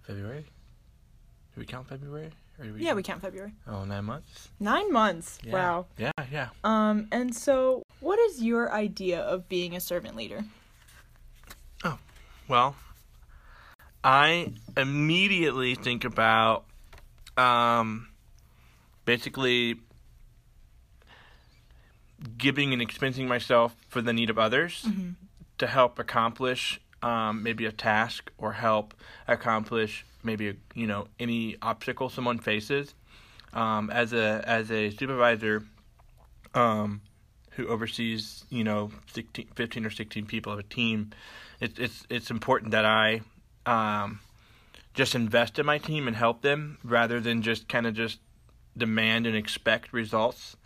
February. 0.01 0.45
Do 1.55 1.59
we 1.61 1.65
count 1.65 1.87
February? 1.87 2.31
Or 2.59 2.65
do 2.65 2.73
we 2.73 2.81
Yeah, 2.81 2.93
we 2.93 3.03
count 3.03 3.21
February. 3.21 3.53
Oh, 3.67 3.85
nine 3.85 4.05
months. 4.05 4.49
Nine 4.59 4.91
months. 4.91 5.39
Yeah. 5.43 5.53
Wow. 5.53 5.85
Yeah, 5.97 6.11
yeah. 6.31 6.49
Um, 6.63 7.07
and 7.11 7.35
so 7.35 7.83
what 8.01 8.19
is 8.19 8.41
your 8.41 8.71
idea 8.73 9.21
of 9.21 9.47
being 9.47 9.75
a 9.75 9.79
servant 9.79 10.15
leader? 10.15 10.43
Well, 12.47 12.75
I 14.03 14.53
immediately 14.75 15.75
think 15.75 16.03
about 16.05 16.65
um, 17.37 18.09
basically 19.05 19.79
giving 22.37 22.73
and 22.73 22.81
expensing 22.81 23.27
myself 23.27 23.75
for 23.89 24.01
the 24.01 24.13
need 24.13 24.29
of 24.29 24.37
others 24.37 24.85
to 25.57 25.67
help 25.67 25.97
accomplish 25.99 26.79
um, 27.01 27.43
maybe 27.43 27.65
a 27.65 27.71
task 27.71 28.31
or 28.37 28.53
help 28.53 28.93
accomplish 29.27 30.05
maybe 30.23 30.49
a, 30.49 30.53
you 30.75 30.85
know 30.87 31.07
any 31.19 31.57
obstacle 31.61 32.09
someone 32.09 32.39
faces. 32.39 32.93
Um, 33.53 33.89
as 33.89 34.13
a 34.13 34.43
as 34.45 34.71
a 34.71 34.91
supervisor, 34.91 35.63
um, 36.53 37.01
who 37.51 37.67
oversees 37.67 38.45
you 38.49 38.63
know 38.63 38.91
16, 39.13 39.47
15 39.55 39.85
or 39.85 39.89
sixteen 39.89 40.25
people 40.25 40.53
of 40.53 40.59
a 40.59 40.63
team, 40.63 41.11
it's 41.61 41.79
it's 41.79 42.03
it's 42.09 42.29
important 42.31 42.71
that 42.71 42.85
I 42.85 43.21
um, 43.65 44.19
just 44.93 45.15
invest 45.15 45.59
in 45.59 45.65
my 45.65 45.77
team 45.77 46.07
and 46.07 46.15
help 46.17 46.41
them 46.41 46.77
rather 46.83 47.19
than 47.21 47.41
just 47.41 47.69
kind 47.69 47.85
of 47.87 47.93
just 47.93 48.19
demand 48.75 49.27
and 49.27 49.35
expect 49.35 49.93
results. 49.93 50.57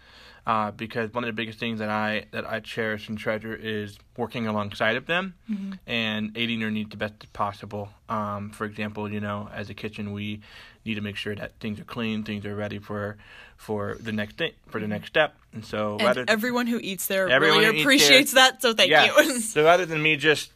Uh, 0.47 0.69
because 0.69 1.11
one 1.11 1.23
of 1.23 1.27
the 1.27 1.33
biggest 1.33 1.57
things 1.57 1.79
that 1.79 1.89
I 1.89 2.25
that 2.29 2.45
I 2.47 2.59
cherish 2.59 3.09
and 3.09 3.17
treasure 3.17 3.55
is 3.55 3.97
working 4.15 4.45
alongside 4.45 4.95
of 4.95 5.07
them 5.07 5.33
Mm-hmm. 5.49 5.71
and 5.87 6.31
aiding 6.37 6.59
their 6.59 6.69
needs 6.69 6.91
the 6.91 6.97
best 6.97 7.33
possible. 7.33 7.89
Um, 8.09 8.51
for 8.51 8.65
example, 8.65 9.11
you 9.11 9.19
know, 9.19 9.49
as 9.51 9.71
a 9.71 9.73
kitchen, 9.73 10.13
we 10.13 10.41
need 10.85 10.95
to 10.95 11.01
make 11.01 11.15
sure 11.15 11.33
that 11.33 11.53
things 11.59 11.79
are 11.79 11.83
clean, 11.83 12.23
things 12.23 12.45
are 12.45 12.55
ready 12.55 12.77
for 12.77 13.17
for 13.57 13.97
the 13.99 14.11
next 14.11 14.37
thing, 14.37 14.51
for 14.67 14.79
the 14.79 14.87
next 14.87 15.07
step. 15.07 15.33
And 15.51 15.65
so, 15.65 15.97
Mm-hmm. 15.97 15.99
And 15.99 16.05
rather 16.07 16.25
everyone 16.27 16.67
who 16.67 16.77
eats 16.79 17.07
there 17.07 17.25
really 17.25 17.81
appreciates 17.81 18.33
that, 18.33 18.61
so 18.61 18.75
thank 18.75 18.91
yeah. 18.91 19.05
you. 19.17 19.39
so 19.41 19.63
rather 19.63 19.87
than 19.87 19.99
me 20.03 20.15
just 20.15 20.51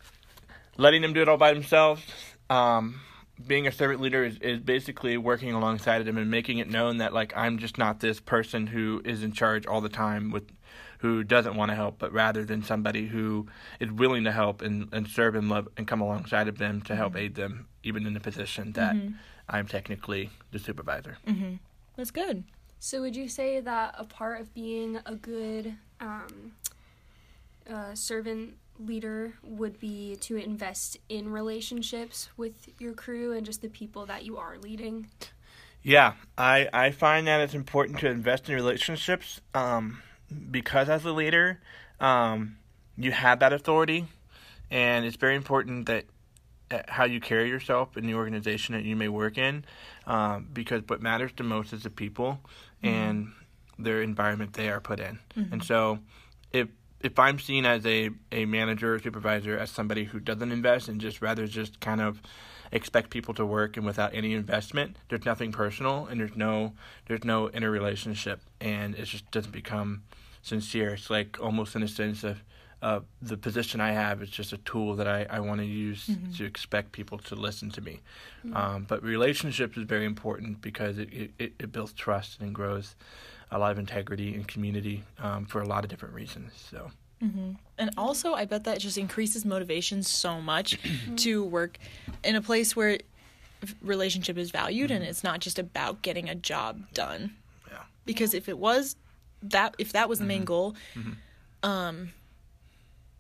letting 0.80 1.02
them 1.02 1.14
do 1.14 1.22
it 1.22 1.28
all 1.28 1.38
by 1.38 1.54
themselves, 1.54 2.02
um, 2.50 3.02
being 3.46 3.68
a 3.68 3.72
servant 3.72 4.02
leader 4.02 4.24
is, 4.24 4.38
is 4.40 4.60
basically 4.60 5.18
working 5.18 5.52
alongside 5.52 6.00
of 6.00 6.06
them 6.06 6.18
and 6.18 6.32
making 6.32 6.58
it 6.58 6.70
known 6.70 6.98
that 6.98 7.14
like 7.14 7.34
I'm 7.36 7.58
just 7.58 7.78
not 7.78 8.00
this 8.00 8.20
person 8.20 8.66
who 8.66 9.02
is 9.06 9.22
in 9.22 9.34
charge 9.34 9.68
all 9.68 9.82
the 9.82 9.90
time 9.90 10.32
with 10.32 10.50
who 11.00 11.24
doesn't 11.24 11.56
want 11.56 11.70
to 11.70 11.76
help, 11.76 11.98
but 11.98 12.12
rather 12.12 12.44
than 12.44 12.64
somebody 12.64 13.08
who 13.08 13.48
is 13.80 13.90
willing 13.90 14.26
to 14.26 14.32
help 14.32 14.62
and, 14.62 14.90
and 14.92 15.08
serve 15.08 15.36
and 15.36 15.48
love 15.48 15.68
and 15.78 15.88
come 15.88 16.02
alongside 16.02 16.48
of 16.50 16.58
them 16.58 16.82
to 16.82 16.96
help 16.96 17.16
aid 17.16 17.36
them, 17.36 17.68
even 17.84 18.06
in 18.06 18.14
the 18.14 18.20
position 18.20 18.74
that 18.74 18.96
I'm 19.48 19.68
technically 19.68 20.30
the 20.52 20.60
supervisor. 20.60 21.18
That's 21.96 22.12
good. 22.12 22.44
So, 22.80 23.02
would 23.02 23.16
you 23.16 23.28
say 23.28 23.60
that 23.60 23.96
a 23.98 24.06
part 24.06 24.40
of 24.42 24.54
being 24.54 25.00
a 25.06 25.16
good 25.16 25.76
um, 26.00 26.54
uh, 27.70 27.94
servant 27.96 28.56
leader 28.80 29.34
would 29.44 29.80
be 29.80 30.16
to 30.22 30.38
invest 30.38 30.98
in 31.10 31.30
relationships 31.30 32.30
with 32.38 32.70
your 32.80 32.94
crew 32.94 33.34
and 33.34 33.46
just 33.46 33.62
the 33.62 33.70
people 33.70 34.06
that 34.06 34.26
you 34.26 34.38
are 34.38 34.58
leading? 34.58 35.08
Yeah, 35.84 36.14
I, 36.38 36.68
I 36.74 36.92
find 36.92 37.28
that 37.28 37.42
it's 37.42 37.54
important 37.54 38.00
to 38.00 38.10
invest 38.10 38.50
in 38.50 38.56
relationships 38.56 39.40
um, 39.54 40.02
because 40.52 40.90
as 40.90 41.06
a 41.06 41.12
leader, 41.12 41.62
um, 42.00 42.58
you 42.98 43.12
have 43.12 43.40
that 43.40 43.54
authority, 43.54 44.06
and 44.70 45.06
it's 45.06 45.16
very 45.16 45.36
important 45.36 45.86
that 45.86 46.06
uh, 46.72 46.82
how 46.88 47.06
you 47.06 47.20
carry 47.20 47.50
yourself 47.50 47.98
in 47.98 48.06
the 48.06 48.14
organization 48.14 48.76
that 48.76 48.84
you 48.84 48.96
may 48.96 49.08
work 49.08 49.38
in, 49.38 49.64
um, 50.06 50.48
because 50.52 50.84
what 50.88 51.02
matters 51.02 51.32
the 51.36 51.44
most 51.44 51.72
is 51.74 51.84
the 51.84 51.90
people 51.90 52.40
and 52.84 53.32
their 53.78 54.02
environment 54.02 54.54
they 54.54 54.70
are 54.70 54.80
put 54.80 55.00
in. 55.00 55.18
And 55.52 55.64
so, 55.64 56.00
if 56.52 56.68
if 57.02 57.18
I'm 57.18 57.40
seen 57.40 57.66
as 57.66 57.86
a, 57.86 58.10
a 58.32 58.46
manager 58.46 58.96
or 58.96 59.00
supervisor 59.00 59.58
as 59.58 59.72
somebody 59.72 60.06
who 60.06 60.20
doesn't 60.20 60.52
invest 60.52 60.90
and 60.90 61.00
just 61.00 61.22
rather 61.22 61.48
just 61.48 61.80
kind 61.80 62.02
of 62.02 62.22
expect 62.72 63.10
people 63.10 63.34
to 63.34 63.46
work 63.46 63.78
and 63.78 63.86
without 63.86 64.14
any 64.14 64.34
investment, 64.34 64.98
there's 65.10 65.26
nothing 65.26 65.52
personal 65.52 66.06
and 66.08 66.20
there's 66.20 66.36
no 66.36 66.74
there's 67.08 67.24
no 67.24 67.50
inner 67.50 67.72
relationship 67.72 68.42
and 68.62 68.96
it 68.96 69.06
just 69.06 69.30
doesn't 69.32 69.52
become 69.52 70.04
sincere. 70.42 70.94
It's 70.94 71.10
like 71.10 71.38
almost 71.42 71.76
in 71.76 71.84
a 71.84 71.88
sense 71.88 72.24
of 72.24 72.44
uh, 72.82 73.02
the 73.22 73.36
position 73.36 73.82
I 73.82 73.92
have 73.92 74.22
is 74.24 74.30
just 74.30 74.54
a 74.54 74.58
tool 74.58 74.96
that 74.96 75.08
I, 75.08 75.26
I 75.30 75.42
want 75.42 75.60
to 75.60 75.66
use 75.66 76.10
to 76.38 76.46
expect 76.46 76.94
people 76.94 77.18
to 77.18 77.36
listen 77.36 77.70
to 77.72 77.82
me. 77.82 78.00
Um, 78.54 78.86
but 78.88 79.04
relationships 79.04 79.76
is 79.76 79.84
very 79.84 80.06
important 80.06 80.62
because 80.62 80.98
it, 80.98 81.10
it, 81.38 81.54
it 81.60 81.72
builds 81.74 81.92
trust 81.92 82.40
and 82.40 82.56
grows 82.56 82.96
a 83.52 83.58
lot 83.60 83.72
of 83.72 83.80
integrity 83.80 84.36
and 84.36 84.48
community 84.48 85.04
um, 85.20 85.46
for 85.46 85.62
a 85.62 85.68
lot 85.68 85.84
of 85.84 85.90
different 85.90 86.14
reasons. 86.14 86.54
So 86.70 86.92
And 87.78 87.90
also, 87.98 88.34
I 88.34 88.46
bet 88.46 88.64
that 88.64 88.80
just 88.80 88.98
increases 88.98 89.44
motivation 89.46 90.04
so 90.04 90.40
much 90.42 90.78
to 91.18 91.44
work 91.44 91.78
in 92.24 92.36
a 92.36 92.42
place 92.42 92.76
where 92.76 92.98
relationship 93.82 94.38
is 94.38 94.52
valued 94.52 94.90
and 94.92 95.04
it's 95.04 95.24
not 95.24 95.40
just 95.42 95.60
about 95.60 96.02
getting 96.02 96.30
a 96.30 96.36
job 96.36 96.82
done. 96.94 97.36
Yeah. 97.70 97.80
Because 98.06 98.34
if 98.34 98.48
it 98.48 98.58
was 98.58 98.96
that, 99.44 99.76
if 99.78 99.92
that 99.94 100.08
was 100.10 100.20
the 100.20 100.26
main 100.26 100.46
goal, 100.46 100.76
um, 101.64 102.12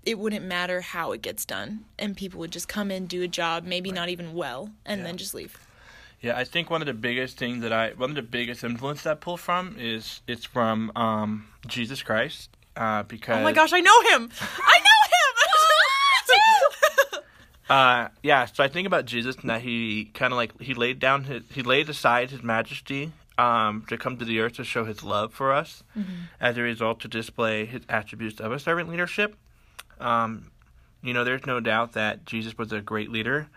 it 0.03 0.17
wouldn't 0.17 0.45
matter 0.45 0.79
how 0.81 1.12
it 1.12 1.21
gets 1.21 1.43
done, 1.45 1.83
and 2.00 2.15
people 2.15 2.39
would 2.39 2.51
just 2.51 2.67
come 2.69 2.89
in, 2.89 3.05
do 3.05 3.21
a 3.21 3.27
job, 3.27 3.65
maybe 3.65 3.91
not 3.91 4.07
even 4.09 4.33
well, 4.33 4.71
and 4.86 5.00
Yeah. 5.01 5.07
then 5.07 5.17
just 5.17 5.33
leave. 5.33 5.57
Yeah, 6.21 6.38
I 6.38 6.43
think 6.43 6.69
one 6.69 6.81
of 6.81 6.85
the 6.85 6.93
biggest 6.93 7.38
things 7.38 7.61
that 7.63 7.71
I, 7.71 7.91
one 7.91 8.09
of 8.09 8.15
the 8.15 8.21
biggest 8.21 8.63
influence 8.63 9.03
that 9.03 9.11
I 9.11 9.15
pull 9.15 9.38
from 9.38 9.75
is 9.79 10.21
it's 10.27 10.45
from 10.45 10.91
um, 10.95 11.47
Jesus 11.67 12.03
Christ. 12.03 12.49
Uh, 12.75 13.03
because 13.03 13.38
Oh 13.38 13.43
my 13.43 13.53
gosh, 13.53 13.71
I 13.73 13.79
know 13.79 14.01
him! 14.01 14.29
I 14.41 14.79
know 14.79 14.91
him! 15.05 17.23
Uh, 17.69 18.07
yeah, 18.23 18.45
so 18.45 18.63
I 18.63 18.67
think 18.67 18.88
about 18.88 19.05
Jesus 19.05 19.35
and 19.35 19.49
that 19.51 19.61
he 19.61 20.05
kind 20.15 20.33
of 20.33 20.38
like 20.38 20.59
he 20.59 20.73
laid 20.73 20.97
down 20.97 21.25
his 21.25 21.43
he 21.51 21.61
laid 21.61 21.88
aside 21.88 22.31
his 22.31 22.41
majesty 22.41 23.11
um 23.38 23.85
to 23.89 23.95
come 23.95 24.17
to 24.17 24.25
the 24.25 24.39
earth 24.39 24.53
to 24.53 24.63
show 24.63 24.85
his 24.85 25.03
love 25.03 25.31
for 25.31 25.53
us. 25.53 25.83
As 26.41 26.57
a 26.57 26.63
result, 26.63 26.99
to 27.01 27.07
display 27.07 27.67
his 27.67 27.83
attributes 27.88 28.39
of 28.39 28.51
a 28.51 28.57
servant 28.57 28.89
leadership. 28.89 29.35
Um, 29.99 30.49
you 31.03 31.13
know, 31.13 31.23
there's 31.23 31.45
no 31.45 31.59
doubt 31.59 31.93
that 31.93 32.25
Jesus 32.25 32.57
was 32.57 32.71
a 32.71 32.81
great 32.81 33.11
leader, 33.11 33.49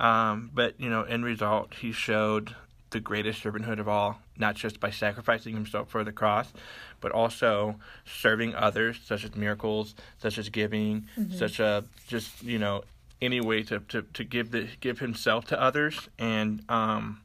um, 0.00 0.50
but 0.52 0.80
you 0.80 0.88
know, 0.88 1.02
in 1.04 1.22
result, 1.22 1.74
he 1.74 1.92
showed 1.92 2.56
the 2.90 3.00
greatest 3.00 3.44
servanthood 3.44 3.78
of 3.78 3.88
all, 3.88 4.18
not 4.36 4.56
just 4.56 4.80
by 4.80 4.90
sacrificing 4.90 5.54
himself 5.54 5.88
for 5.90 6.02
the 6.02 6.10
cross, 6.10 6.52
but 7.00 7.12
also 7.12 7.76
serving 8.04 8.54
others, 8.54 8.98
such 9.04 9.24
as 9.24 9.36
miracles, 9.36 9.94
such 10.18 10.38
as 10.38 10.48
giving, 10.48 11.06
such 11.36 11.60
a 11.60 11.84
just 12.08 12.42
you 12.42 12.58
know 12.58 12.82
any 13.22 13.40
way 13.40 13.62
to, 13.62 13.80
to, 13.80 14.02
to 14.02 14.24
give 14.24 14.50
the 14.50 14.68
give 14.80 14.98
himself 14.98 15.44
to 15.46 15.60
others. 15.60 16.08
And 16.18 16.64
um 16.68 17.20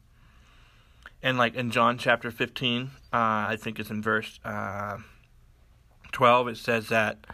and 1.24 1.38
like 1.38 1.56
in 1.56 1.72
John 1.72 1.98
chapter 1.98 2.30
15 2.30 2.84
uh 2.84 2.88
I 3.14 3.58
think 3.60 3.80
it's 3.80 3.90
in 3.90 4.02
verse 4.02 4.40
uh 4.44 4.98
12 6.12 6.50
it 6.50 6.58
says 6.58 6.90
that 6.90 7.26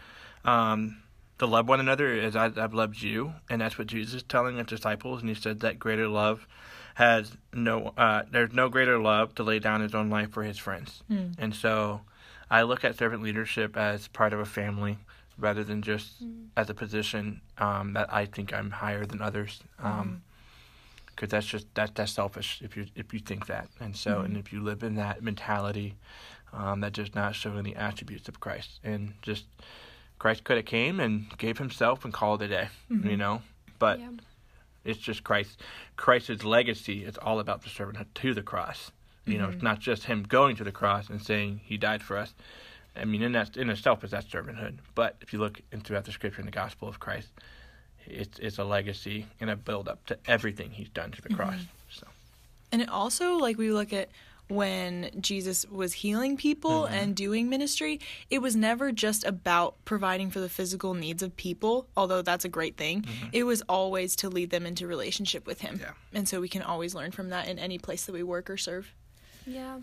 um 0.44 1.01
to 1.42 1.46
love 1.46 1.68
one 1.68 1.80
another 1.80 2.12
as 2.12 2.36
I, 2.36 2.52
I've 2.56 2.72
loved 2.72 3.02
you 3.02 3.32
and 3.50 3.60
that's 3.60 3.76
what 3.76 3.88
Jesus 3.88 4.14
is 4.14 4.22
telling 4.22 4.58
his 4.58 4.66
disciples 4.66 5.20
and 5.20 5.28
he 5.28 5.34
said 5.34 5.58
that 5.60 5.76
greater 5.76 6.06
love 6.06 6.46
has 6.94 7.36
no 7.52 7.92
uh 7.96 8.22
there's 8.30 8.52
no 8.52 8.68
greater 8.68 8.96
love 8.96 9.34
to 9.34 9.42
lay 9.42 9.58
down 9.58 9.80
his 9.80 9.92
own 9.92 10.08
life 10.08 10.30
for 10.30 10.44
his 10.44 10.56
friends. 10.56 11.02
And 11.38 11.52
so 11.52 12.02
I 12.48 12.62
look 12.62 12.84
at 12.84 12.96
servant 12.96 13.24
leadership 13.24 13.76
as 13.76 14.06
part 14.06 14.32
of 14.32 14.38
a 14.38 14.44
family 14.44 14.98
rather 15.36 15.64
than 15.64 15.82
just 15.82 16.22
as 16.56 16.70
a 16.70 16.74
position 16.74 17.40
um, 17.58 17.94
that 17.94 18.12
I 18.12 18.26
think 18.26 18.52
I'm 18.52 18.70
higher 18.70 19.04
than 19.04 19.20
others. 19.20 19.60
Um, 19.80 20.22
because 21.06 21.28
that's 21.30 21.46
just 21.46 21.66
that 21.74 21.94
that's 21.94 22.12
selfish 22.12 22.60
if 22.62 22.76
you 22.76 22.86
if 22.94 23.12
you 23.12 23.18
think 23.20 23.46
that, 23.46 23.68
and 23.80 23.94
so 23.96 24.20
and 24.20 24.36
if 24.36 24.52
you 24.52 24.62
live 24.62 24.82
in 24.82 24.94
that 24.94 25.22
mentality, 25.22 25.94
um, 26.52 26.80
that 26.80 26.92
does 26.92 27.14
not 27.14 27.34
show 27.34 27.56
any 27.56 27.76
attributes 27.76 28.28
of 28.28 28.40
Christ, 28.40 28.80
and 28.82 29.14
just 29.22 29.44
Christ 30.22 30.44
could 30.44 30.56
have 30.56 30.66
came 30.66 31.00
and 31.00 31.36
gave 31.36 31.58
Himself 31.58 32.04
and 32.04 32.14
called 32.14 32.42
it 32.42 32.44
a 32.44 32.48
day, 32.48 32.68
mm-hmm. 32.88 33.10
you 33.10 33.16
know, 33.16 33.42
but 33.80 33.98
Yeah. 33.98 34.10
it's 34.84 35.00
just 35.00 35.24
Christ. 35.24 35.60
Christ's 35.96 36.44
legacy 36.44 37.04
is 37.04 37.18
all 37.18 37.40
about 37.40 37.62
the 37.62 37.68
servanthood 37.68 38.06
to 38.14 38.32
the 38.32 38.42
cross. 38.42 38.92
You 39.26 39.38
know, 39.38 39.46
it's 39.46 39.56
mm-hmm. 39.56 39.66
not 39.66 39.80
just 39.80 40.04
him 40.04 40.22
going 40.22 40.54
to 40.56 40.64
the 40.64 40.70
cross 40.70 41.10
and 41.10 41.20
saying 41.20 41.62
he 41.64 41.76
died 41.76 42.04
for 42.04 42.16
us. 42.16 42.34
I 42.94 43.04
mean, 43.04 43.20
in 43.20 43.32
that 43.32 43.56
in 43.56 43.68
itself 43.68 44.04
is 44.04 44.12
that 44.12 44.28
servanthood. 44.28 44.78
But 44.94 45.16
if 45.22 45.32
you 45.32 45.40
look 45.40 45.60
into 45.72 45.86
throughout 45.86 46.04
the 46.04 46.12
scripture 46.12 46.40
in 46.40 46.46
the 46.46 46.52
gospel 46.52 46.86
of 46.86 47.00
Christ, 47.00 47.30
it's 48.06 48.38
it's 48.38 48.58
a 48.58 48.64
legacy 48.64 49.26
and 49.40 49.50
a 49.50 49.56
build 49.56 49.88
up 49.88 50.06
to 50.06 50.16
everything 50.26 50.70
he's 50.70 50.90
done 50.90 51.10
to 51.10 51.20
the 51.20 51.30
mm-hmm. 51.30 51.36
cross. 51.36 51.60
So 51.90 52.06
And 52.70 52.80
it 52.80 52.88
also, 52.88 53.38
like, 53.38 53.58
we 53.58 53.72
look 53.72 53.92
at 53.92 54.08
when 54.54 55.10
Jesus 55.20 55.64
was 55.66 55.92
healing 55.92 56.36
people 56.36 56.84
and 56.84 57.14
doing 57.14 57.48
ministry, 57.48 58.00
it 58.30 58.40
was 58.40 58.54
never 58.54 58.92
just 58.92 59.24
about 59.24 59.74
providing 59.84 60.30
for 60.30 60.40
the 60.40 60.48
physical 60.48 60.94
needs 60.94 61.22
of 61.22 61.36
people, 61.36 61.86
although 61.96 62.22
that's 62.22 62.44
a 62.44 62.48
great 62.48 62.76
thing. 62.76 63.04
It 63.32 63.44
was 63.44 63.62
always 63.68 64.16
to 64.16 64.28
lead 64.28 64.50
them 64.50 64.66
into 64.66 64.86
relationship 64.86 65.46
with 65.46 65.60
Him. 65.60 65.78
Yeah. 65.80 65.92
And 66.12 66.28
so 66.28 66.40
we 66.40 66.48
can 66.48 66.62
always 66.62 66.94
learn 66.94 67.10
from 67.12 67.30
that 67.30 67.48
in 67.48 67.58
any 67.58 67.78
place 67.78 68.04
that 68.06 68.12
we 68.12 68.22
work 68.22 68.50
or 68.50 68.56
serve. 68.56 68.92
Yeah. 69.46 69.78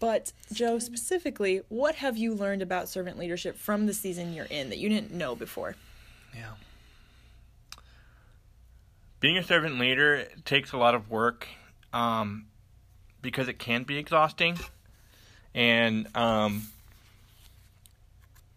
But, 0.00 0.32
Joe, 0.52 0.78
specifically, 0.78 1.62
what 1.68 1.96
have 1.96 2.16
you 2.16 2.34
learned 2.34 2.62
about 2.62 2.88
servant 2.88 3.18
leadership 3.18 3.58
from 3.58 3.86
the 3.86 3.94
season 3.94 4.32
you're 4.32 4.46
in 4.46 4.68
that 4.70 4.78
you 4.78 4.88
didn't 4.88 5.12
know 5.12 5.34
before? 5.34 5.76
yeah. 6.34 6.50
Being 9.20 9.36
a 9.36 9.42
servant 9.42 9.80
leader 9.80 10.28
takes 10.44 10.70
a 10.72 10.76
lot 10.76 10.94
of 10.94 11.10
work 11.10 11.48
um, 11.92 12.46
because 13.22 13.48
it 13.48 13.58
can 13.58 13.82
be 13.82 13.98
exhausting. 13.98 14.58
And 15.54 16.14
um, 16.16 16.68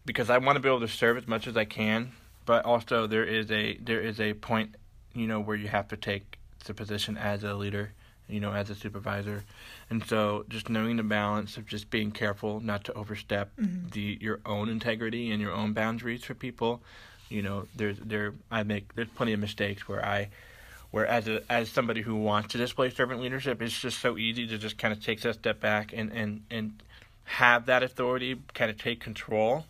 because 0.05 0.29
I 0.29 0.37
want 0.37 0.55
to 0.55 0.59
be 0.59 0.69
able 0.69 0.81
to 0.81 0.87
serve 0.87 1.17
as 1.17 1.27
much 1.27 1.47
as 1.47 1.57
I 1.57 1.65
can, 1.65 2.11
but 2.45 2.65
also 2.65 3.07
there 3.07 3.23
is 3.23 3.51
a 3.51 3.77
there 3.77 4.01
is 4.01 4.19
a 4.19 4.33
point, 4.33 4.75
you 5.13 5.27
know, 5.27 5.39
where 5.39 5.55
you 5.55 5.67
have 5.67 5.87
to 5.89 5.97
take 5.97 6.37
the 6.65 6.73
position 6.73 7.17
as 7.17 7.43
a 7.43 7.53
leader, 7.53 7.93
you 8.27 8.39
know, 8.39 8.51
as 8.51 8.69
a 8.69 8.75
supervisor, 8.75 9.43
and 9.89 10.05
so 10.05 10.45
just 10.49 10.69
knowing 10.69 10.97
the 10.97 11.03
balance 11.03 11.57
of 11.57 11.65
just 11.65 11.89
being 11.89 12.11
careful 12.11 12.59
not 12.59 12.83
to 12.85 12.93
overstep 12.93 13.51
the 13.91 14.17
your 14.21 14.39
own 14.45 14.69
integrity 14.69 15.31
and 15.31 15.41
your 15.41 15.53
own 15.53 15.73
boundaries 15.73 16.23
for 16.23 16.33
people, 16.33 16.81
you 17.29 17.41
know, 17.41 17.67
there's 17.75 17.97
there 17.99 18.33
I 18.51 18.63
make 18.63 18.95
there's 18.95 19.09
plenty 19.09 19.33
of 19.33 19.39
mistakes 19.39 19.87
where 19.87 20.05
I 20.05 20.29
where 20.91 21.07
as 21.07 21.27
a 21.27 21.41
as 21.51 21.69
somebody 21.69 22.01
who 22.01 22.15
wants 22.15 22.49
to 22.49 22.57
display 22.57 22.89
servant 22.89 23.21
leadership, 23.21 23.61
it's 23.61 23.79
just 23.79 23.99
so 23.99 24.17
easy 24.17 24.45
to 24.47 24.57
just 24.57 24.77
kind 24.77 24.93
of 24.93 25.03
take 25.03 25.21
that 25.21 25.35
step 25.35 25.59
back 25.59 25.93
and 25.93 26.11
and 26.11 26.43
and 26.51 26.83
have 27.23 27.65
that 27.67 27.81
authority, 27.81 28.39
kind 28.53 28.69
of 28.69 28.77
take 28.77 28.99
control. 28.99 29.65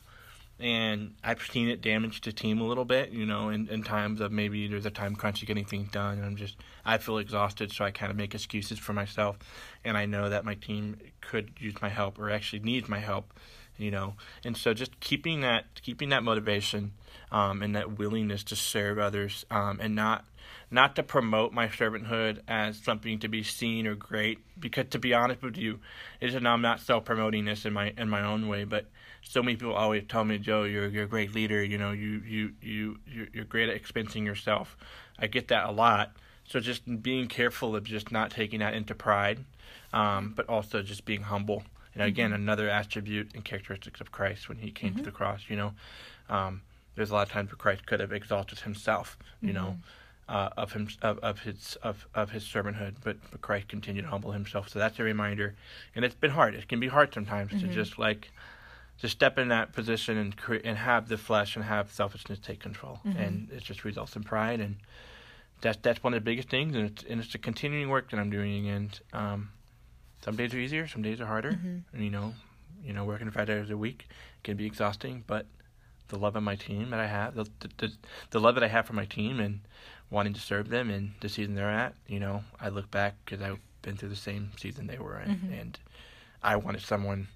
And 0.59 1.15
I've 1.23 1.41
seen 1.41 1.69
it 1.69 1.81
damage 1.81 2.21
the 2.21 2.31
team 2.31 2.61
a 2.61 2.63
little 2.63 2.85
bit, 2.85 3.09
you 3.09 3.25
know, 3.25 3.49
in, 3.49 3.67
in 3.67 3.81
times 3.81 4.21
of 4.21 4.31
maybe 4.31 4.67
there's 4.67 4.85
a 4.85 4.91
time 4.91 5.15
crunch 5.15 5.39
to 5.39 5.47
getting 5.47 5.65
things 5.65 5.89
done, 5.89 6.17
and 6.17 6.25
I'm 6.25 6.35
just 6.35 6.55
I 6.85 6.97
feel 6.99 7.17
exhausted, 7.17 7.71
so 7.71 7.85
I 7.85 7.91
kind 7.91 8.11
of 8.11 8.17
make 8.17 8.35
excuses 8.35 8.77
for 8.77 8.93
myself, 8.93 9.37
and 9.83 9.97
I 9.97 10.05
know 10.05 10.29
that 10.29 10.45
my 10.45 10.55
team 10.55 10.97
could 11.19 11.51
use 11.59 11.81
my 11.81 11.89
help 11.89 12.19
or 12.19 12.29
actually 12.29 12.59
needs 12.59 12.87
my 12.87 12.99
help, 12.99 13.33
you 13.77 13.89
know, 13.89 14.13
and 14.43 14.55
so 14.55 14.75
just 14.75 14.99
keeping 14.99 15.41
that 15.41 15.65
keeping 15.81 16.09
that 16.09 16.21
motivation 16.23 16.91
um, 17.31 17.63
and 17.63 17.75
that 17.75 17.97
willingness 17.97 18.43
to 18.43 18.55
serve 18.55 18.99
others 18.99 19.45
um, 19.49 19.79
and 19.81 19.95
not 19.95 20.25
not 20.71 20.95
to 20.95 21.03
promote 21.03 21.51
my 21.51 21.67
servanthood 21.67 22.39
as 22.47 22.77
something 22.77 23.19
to 23.19 23.27
be 23.27 23.43
seen 23.43 23.85
or 23.85 23.93
great 23.93 24.39
because 24.59 24.85
to 24.89 24.99
be 24.99 25.13
honest 25.13 25.41
with 25.43 25.57
you 25.57 25.79
and 26.21 26.47
I'm 26.47 26.61
not 26.61 26.79
self 26.79 27.05
promoting 27.05 27.45
this 27.45 27.65
in 27.65 27.73
my 27.73 27.93
in 27.97 28.09
my 28.09 28.23
own 28.23 28.47
way 28.47 28.63
but 28.63 28.85
so 29.21 29.43
many 29.43 29.57
people 29.57 29.75
always 29.75 30.03
tell 30.07 30.23
me 30.23 30.37
Joe 30.37 30.63
you're 30.63 30.87
you're 30.87 31.03
a 31.03 31.07
great 31.07 31.35
leader 31.35 31.61
you 31.63 31.77
know 31.77 31.91
you 31.91 32.21
you 32.25 32.53
you 32.61 32.99
you're, 33.05 33.27
you're 33.33 33.45
great 33.45 33.69
at 33.69 33.81
expensing 33.81 34.25
yourself 34.25 34.77
I 35.19 35.27
get 35.27 35.49
that 35.49 35.67
a 35.67 35.71
lot 35.71 36.15
so 36.47 36.59
just 36.59 37.03
being 37.03 37.27
careful 37.27 37.75
of 37.75 37.83
just 37.83 38.11
not 38.11 38.31
taking 38.31 38.59
that 38.59 38.73
into 38.73 38.95
pride 38.95 39.43
um, 39.93 40.33
but 40.35 40.47
also 40.47 40.81
just 40.81 41.05
being 41.05 41.23
humble 41.23 41.63
and 41.93 42.03
again 42.03 42.31
mm-hmm. 42.31 42.41
another 42.41 42.69
attribute 42.69 43.31
and 43.35 43.43
characteristics 43.43 43.99
of 43.99 44.11
Christ 44.11 44.47
when 44.47 44.59
he 44.59 44.71
came 44.71 44.91
mm-hmm. 44.91 44.99
to 44.99 45.05
the 45.05 45.11
cross 45.11 45.41
you 45.49 45.57
know 45.57 45.73
um, 46.29 46.61
there's 46.95 47.11
a 47.11 47.13
lot 47.13 47.27
of 47.27 47.31
times 47.31 47.49
where 47.49 47.57
Christ 47.57 47.85
could 47.85 47.99
have 47.99 48.11
exalted 48.11 48.59
himself, 48.59 49.17
you 49.41 49.49
mm-hmm. 49.49 49.57
know, 49.57 49.77
uh, 50.31 50.49
of 50.55 50.71
him 50.71 50.87
of, 51.01 51.19
of 51.19 51.39
his 51.41 51.77
of, 51.83 52.07
of 52.15 52.31
his 52.31 52.43
servanthood, 52.43 52.95
but, 53.03 53.17
but 53.29 53.41
Christ 53.41 53.67
continued 53.67 54.03
to 54.03 54.07
humble 54.07 54.31
himself. 54.31 54.69
So 54.69 54.79
that's 54.79 54.97
a 54.97 55.03
reminder, 55.03 55.55
and 55.93 56.05
it's 56.05 56.15
been 56.15 56.31
hard. 56.31 56.55
It 56.55 56.69
can 56.69 56.79
be 56.79 56.87
hard 56.87 57.13
sometimes 57.13 57.51
mm-hmm. 57.51 57.67
to 57.67 57.73
just 57.73 57.99
like 57.99 58.31
to 59.01 59.09
step 59.09 59.37
in 59.37 59.49
that 59.49 59.73
position 59.73 60.17
and 60.17 60.37
cre- 60.37 60.63
and 60.63 60.77
have 60.77 61.09
the 61.09 61.17
flesh 61.17 61.57
and 61.57 61.65
have 61.65 61.91
selfishness 61.91 62.39
take 62.39 62.61
control, 62.61 63.01
mm-hmm. 63.05 63.19
and 63.19 63.51
it 63.51 63.61
just 63.61 63.83
results 63.83 64.15
in 64.15 64.23
pride, 64.23 64.61
and 64.61 64.77
that's 65.59 65.79
that's 65.81 66.01
one 66.01 66.13
of 66.13 66.21
the 66.21 66.25
biggest 66.25 66.49
things, 66.49 66.75
and 66.77 66.91
it's 66.91 67.03
and 67.03 67.19
it's 67.19 67.35
a 67.35 67.37
continuing 67.37 67.89
work 67.89 68.09
that 68.11 68.17
I'm 68.17 68.29
doing, 68.29 68.69
and 68.69 68.99
um, 69.11 69.49
some 70.23 70.37
days 70.37 70.53
are 70.53 70.59
easier, 70.59 70.87
some 70.87 71.01
days 71.01 71.19
are 71.19 71.25
harder, 71.25 71.51
mm-hmm. 71.51 71.79
and 71.91 72.03
you 72.05 72.09
know, 72.09 72.33
you 72.81 72.93
know, 72.93 73.03
working 73.03 73.29
five 73.31 73.47
days 73.47 73.69
a 73.69 73.75
week 73.75 74.07
can 74.45 74.55
be 74.55 74.65
exhausting, 74.65 75.25
but 75.27 75.45
the 76.07 76.17
love 76.17 76.37
of 76.37 76.43
my 76.43 76.55
team 76.55 76.89
that 76.91 76.99
I 76.99 77.07
have, 77.07 77.35
the, 77.35 77.45
the, 77.77 77.91
the 78.29 78.39
love 78.39 78.55
that 78.55 78.63
I 78.63 78.67
have 78.67 78.85
for 78.85 78.93
my 78.93 79.05
team, 79.05 79.39
and 79.39 79.61
wanting 80.11 80.33
to 80.33 80.39
serve 80.39 80.69
them 80.69 80.91
in 80.91 81.13
the 81.21 81.29
season 81.29 81.55
they're 81.55 81.69
at. 81.69 81.95
You 82.07 82.19
know, 82.19 82.43
I 82.59 82.69
look 82.69 82.91
back 82.91 83.15
because 83.25 83.41
I've 83.41 83.59
been 83.81 83.97
through 83.97 84.09
the 84.09 84.15
same 84.15 84.51
season 84.57 84.85
they 84.85 84.99
were 84.99 85.19
in, 85.19 85.29
mm-hmm. 85.31 85.53
and 85.53 85.79
I 86.43 86.57
wanted 86.57 86.81
someone 86.81 87.27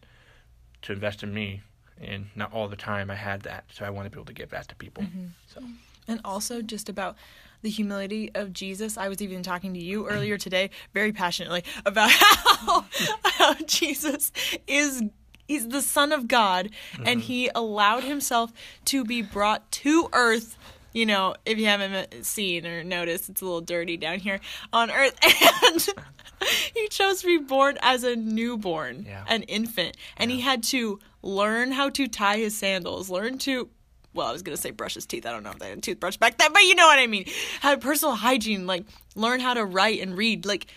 to 0.84 0.94
invest 0.94 1.24
in 1.24 1.34
me, 1.34 1.62
and 2.00 2.28
not 2.36 2.54
all 2.54 2.68
the 2.68 2.76
time 2.76 3.10
I 3.10 3.16
had 3.16 3.42
that, 3.44 3.66
so 3.74 3.86
I 3.86 3.90
want 3.90 4.06
to 4.06 4.12
be 4.12 4.18
able 4.18 4.26
to 4.26 4.34
give 4.34 4.52
that 4.52 4.68
to 4.68 4.76
people. 4.76 5.04
Mm-hmm. 5.04 5.26
So, 5.48 5.62
and 6.08 6.22
also 6.24 6.62
just 6.62 6.90
about 6.90 7.16
the 7.64 7.70
humility 7.70 8.30
of 8.36 8.54
Jesus. 8.54 8.96
I 8.96 9.08
was 9.10 9.22
even 9.22 9.42
talking 9.42 9.74
to 9.74 9.80
you 9.80 10.08
earlier 10.08 10.38
today, 10.48 10.70
very 10.94 11.12
passionately 11.12 11.64
about 11.86 12.12
how, 12.12 12.86
how 13.24 13.56
Jesus 13.66 14.32
is 14.68 15.02
he's 15.48 15.68
the 15.68 15.82
son 15.82 16.12
of 16.12 16.28
God 16.28 16.70
mm-hmm. 16.94 17.08
and 17.08 17.22
he 17.22 17.50
allowed 17.54 18.04
himself 18.04 18.52
to 18.86 19.04
be 19.04 19.22
brought 19.22 19.70
to 19.72 20.10
earth. 20.14 20.58
You 20.96 21.06
know, 21.06 21.36
if 21.46 21.58
you 21.58 21.66
haven't 21.66 22.26
seen 22.26 22.66
or 22.66 22.82
noticed, 22.82 23.30
it's 23.30 23.42
a 23.42 23.46
little 23.46 23.60
dirty 23.60 23.98
down 23.98 24.20
here 24.20 24.40
on 24.72 24.90
earth. 24.90 25.20
And 26.42 26.50
he 26.74 26.88
chose 26.90 27.22
to 27.22 27.28
be 27.28 27.38
born 27.38 27.78
as 27.82 28.04
a 28.04 28.16
newborn, 28.16 29.06
yeah. 29.08 29.24
an 29.28 29.44
infant. 29.44 29.98
And 30.18 30.30
yeah. 30.30 30.36
he 30.36 30.42
had 30.42 30.64
to 30.64 31.00
learn 31.22 31.72
how 31.72 31.90
to 31.92 32.08
tie 32.08 32.38
his 32.38 32.58
sandals, 32.58 33.10
learn 33.10 33.38
to 33.40 33.70
well, 34.14 34.28
I 34.28 34.32
was 34.32 34.42
gonna 34.42 34.58
say 34.58 34.72
brush 34.72 34.94
his 34.94 35.06
teeth. 35.06 35.26
I 35.26 35.32
don't 35.32 35.44
know 35.44 35.52
if 35.52 35.60
they 35.60 35.70
had 35.70 35.78
a 35.78 35.82
toothbrush 35.82 36.18
back 36.18 36.38
then, 36.38 36.54
but 36.54 36.62
you 36.64 36.76
know 36.76 36.88
what 36.88 37.00
I 37.00 37.08
mean. 37.08 37.26
Have 37.60 37.82
personal 37.82 38.16
hygiene, 38.16 38.66
like 38.66 38.86
learn 39.16 39.42
how 39.42 39.54
to 39.54 39.66
write 39.66 40.02
and 40.02 40.18
read. 40.18 40.46
Like 40.46 40.68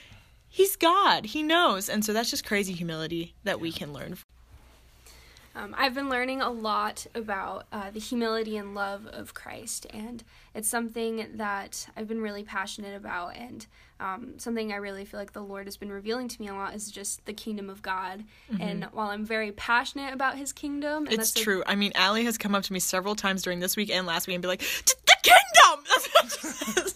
he's 0.48 0.74
God, 0.74 1.26
he 1.26 1.42
knows, 1.44 1.88
and 1.88 2.04
so 2.04 2.12
that's 2.12 2.30
just 2.30 2.44
crazy 2.44 2.72
humility 2.72 3.34
that 3.44 3.60
we 3.60 3.70
can 3.70 3.92
learn. 3.92 4.16
Um, 5.58 5.74
I've 5.76 5.92
been 5.92 6.08
learning 6.08 6.40
a 6.40 6.50
lot 6.50 7.04
about 7.16 7.66
uh, 7.72 7.90
the 7.90 7.98
humility 7.98 8.56
and 8.56 8.76
love 8.76 9.08
of 9.08 9.34
Christ, 9.34 9.86
and 9.90 10.22
it's 10.54 10.68
something 10.68 11.26
that 11.34 11.88
I've 11.96 12.06
been 12.06 12.20
really 12.20 12.44
passionate 12.44 12.94
about, 12.94 13.34
and 13.34 13.66
um, 13.98 14.38
something 14.38 14.72
I 14.72 14.76
really 14.76 15.04
feel 15.04 15.18
like 15.18 15.32
the 15.32 15.42
Lord 15.42 15.66
has 15.66 15.76
been 15.76 15.90
revealing 15.90 16.28
to 16.28 16.40
me 16.40 16.46
a 16.46 16.54
lot 16.54 16.76
is 16.76 16.92
just 16.92 17.26
the 17.26 17.32
kingdom 17.32 17.68
of 17.68 17.82
God. 17.82 18.22
Mm-hmm. 18.52 18.62
And 18.62 18.84
while 18.92 19.08
I'm 19.08 19.24
very 19.24 19.50
passionate 19.50 20.14
about 20.14 20.38
His 20.38 20.52
kingdom, 20.52 21.08
it's 21.10 21.34
true. 21.34 21.64
I 21.66 21.74
mean, 21.74 21.90
Allie 21.96 22.24
has 22.24 22.38
come 22.38 22.54
up 22.54 22.62
to 22.62 22.72
me 22.72 22.78
several 22.78 23.16
times 23.16 23.42
during 23.42 23.58
this 23.58 23.76
week 23.76 23.90
and 23.90 24.06
last 24.06 24.28
week 24.28 24.34
and 24.34 24.42
be 24.42 24.48
like, 24.48 24.60
"The 24.60 25.16
kingdom." 25.24 25.84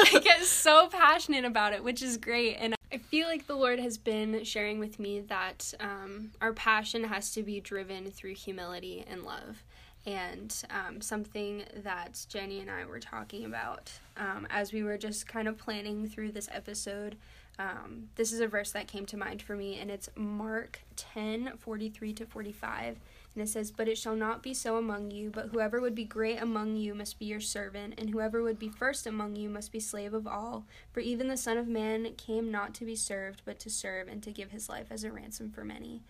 I 0.16 0.20
get 0.24 0.42
so 0.42 0.88
passionate 0.88 1.44
about 1.44 1.72
it, 1.72 1.84
which 1.84 2.02
is 2.02 2.16
great, 2.16 2.56
and 2.56 2.74
I 2.92 2.98
feel 2.98 3.28
like 3.28 3.46
the 3.46 3.54
Lord 3.54 3.78
has 3.78 3.98
been 3.98 4.42
sharing 4.42 4.80
with 4.80 4.98
me 4.98 5.20
that 5.20 5.74
um, 5.78 6.32
our 6.40 6.52
passion 6.52 7.04
has 7.04 7.30
to 7.32 7.42
be 7.44 7.60
driven 7.60 8.10
through 8.10 8.34
humility 8.34 9.04
and 9.08 9.22
love. 9.22 9.62
And 10.06 10.54
um, 10.70 11.00
something 11.00 11.62
that 11.84 12.24
Jenny 12.28 12.58
and 12.60 12.70
I 12.70 12.84
were 12.86 12.98
talking 12.98 13.44
about 13.44 13.92
um, 14.16 14.46
as 14.50 14.72
we 14.72 14.82
were 14.82 14.98
just 14.98 15.28
kind 15.28 15.46
of 15.46 15.56
planning 15.56 16.08
through 16.08 16.32
this 16.32 16.48
episode. 16.50 17.16
Um, 17.60 18.08
this 18.16 18.32
is 18.32 18.40
a 18.40 18.48
verse 18.48 18.72
that 18.72 18.88
came 18.88 19.06
to 19.06 19.16
mind 19.16 19.42
for 19.42 19.54
me, 19.54 19.78
and 19.78 19.90
it's 19.90 20.08
Mark 20.16 20.80
10 20.96 21.52
43 21.58 22.12
to 22.14 22.26
45. 22.26 22.96
And 23.34 23.42
it 23.42 23.48
says, 23.48 23.70
But 23.70 23.88
it 23.88 23.96
shall 23.98 24.16
not 24.16 24.42
be 24.42 24.52
so 24.54 24.76
among 24.76 25.10
you, 25.10 25.30
but 25.30 25.48
whoever 25.48 25.80
would 25.80 25.94
be 25.94 26.04
great 26.04 26.42
among 26.42 26.76
you 26.76 26.94
must 26.94 27.18
be 27.18 27.26
your 27.26 27.40
servant, 27.40 27.94
and 27.96 28.10
whoever 28.10 28.42
would 28.42 28.58
be 28.58 28.68
first 28.68 29.06
among 29.06 29.36
you 29.36 29.48
must 29.48 29.70
be 29.70 29.80
slave 29.80 30.14
of 30.14 30.26
all. 30.26 30.66
For 30.92 31.00
even 31.00 31.28
the 31.28 31.36
Son 31.36 31.56
of 31.56 31.68
Man 31.68 32.12
came 32.16 32.50
not 32.50 32.74
to 32.74 32.84
be 32.84 32.96
served, 32.96 33.42
but 33.44 33.60
to 33.60 33.70
serve, 33.70 34.08
and 34.08 34.22
to 34.24 34.32
give 34.32 34.50
his 34.50 34.68
life 34.68 34.86
as 34.90 35.04
a 35.04 35.12
ransom 35.12 35.50
for 35.50 35.64
many. 35.64 36.02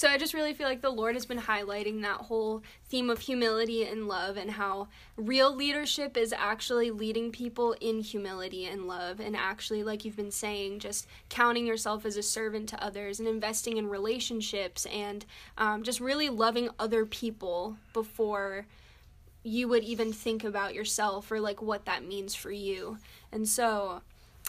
So 0.00 0.08
I 0.08 0.16
just 0.16 0.32
really 0.32 0.54
feel 0.54 0.66
like 0.66 0.80
the 0.80 0.88
Lord 0.88 1.14
has 1.14 1.26
been 1.26 1.40
highlighting 1.40 2.00
that 2.00 2.22
whole 2.22 2.62
theme 2.88 3.10
of 3.10 3.18
humility 3.18 3.84
and 3.84 4.08
love 4.08 4.38
and 4.38 4.52
how 4.52 4.88
real 5.14 5.54
leadership 5.54 6.16
is 6.16 6.32
actually 6.32 6.90
leading 6.90 7.30
people 7.30 7.76
in 7.82 8.00
humility 8.00 8.64
and 8.64 8.88
love 8.88 9.20
and 9.20 9.36
actually 9.36 9.84
like 9.84 10.02
you've 10.02 10.16
been 10.16 10.30
saying 10.30 10.78
just 10.78 11.06
counting 11.28 11.66
yourself 11.66 12.06
as 12.06 12.16
a 12.16 12.22
servant 12.22 12.66
to 12.70 12.82
others 12.82 13.20
and 13.20 13.28
investing 13.28 13.76
in 13.76 13.90
relationships 13.90 14.86
and 14.86 15.26
um, 15.58 15.82
just 15.82 16.00
really 16.00 16.30
loving 16.30 16.70
other 16.78 17.04
people 17.04 17.76
before 17.92 18.64
you 19.42 19.68
would 19.68 19.84
even 19.84 20.14
think 20.14 20.44
about 20.44 20.72
yourself 20.72 21.30
or 21.30 21.38
like 21.38 21.60
what 21.60 21.84
that 21.84 22.02
means 22.02 22.34
for 22.34 22.50
you. 22.50 22.96
And 23.30 23.46
so 23.46 24.00